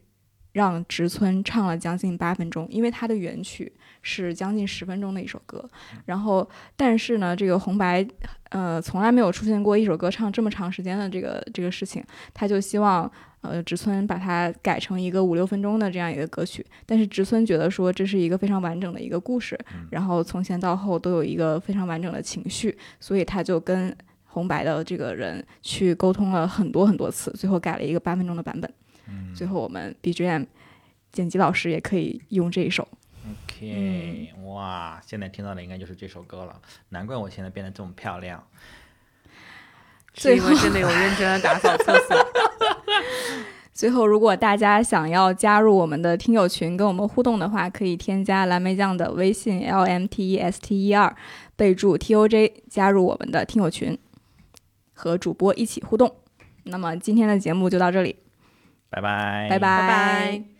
[0.53, 3.71] 让植村唱了将近八分钟，因为他的原曲
[4.01, 5.63] 是将近十分钟的一首歌。
[6.05, 8.03] 然后，但是呢，这个红白
[8.49, 12.03] 呃从来没有出现过一首歌唱这么长时间的这个这个事情，
[12.33, 13.11] 他就希望。
[13.49, 19.57] 呃，植村把它改成一个五六分钟的这样一个歌曲，但是植村觉得说这是一个非常完整的一个故事，
[19.89, 23.95] 然后从前到后都有一个非常完整的情绪，所以他就跟
[24.25, 28.71] 红白的这个人去沟通了很多很多次，最后改了一个八分钟的版本。
[29.33, 30.45] 最后我们 BGM
[31.11, 32.87] 剪辑老师也可以用这一首。
[33.49, 38.43] OK，哇，现在听到的应该就是这首歌了，难怪我现在变得这么漂亮。
[40.17, 42.17] 是因为真的有认真的打扫厕所。
[43.73, 51.15] 最后，如果大家想要加入我们的听友群，跟我们互动的话，可以添加蓝莓酱的微信 l m t e s t e r，
[51.55, 53.95] 备注 t o j，加入我们的听友群，
[54.93, 56.15] 和主播一起互动。
[56.63, 58.15] 那么今天的节目就到这里，
[58.89, 60.56] 拜拜，拜拜拜。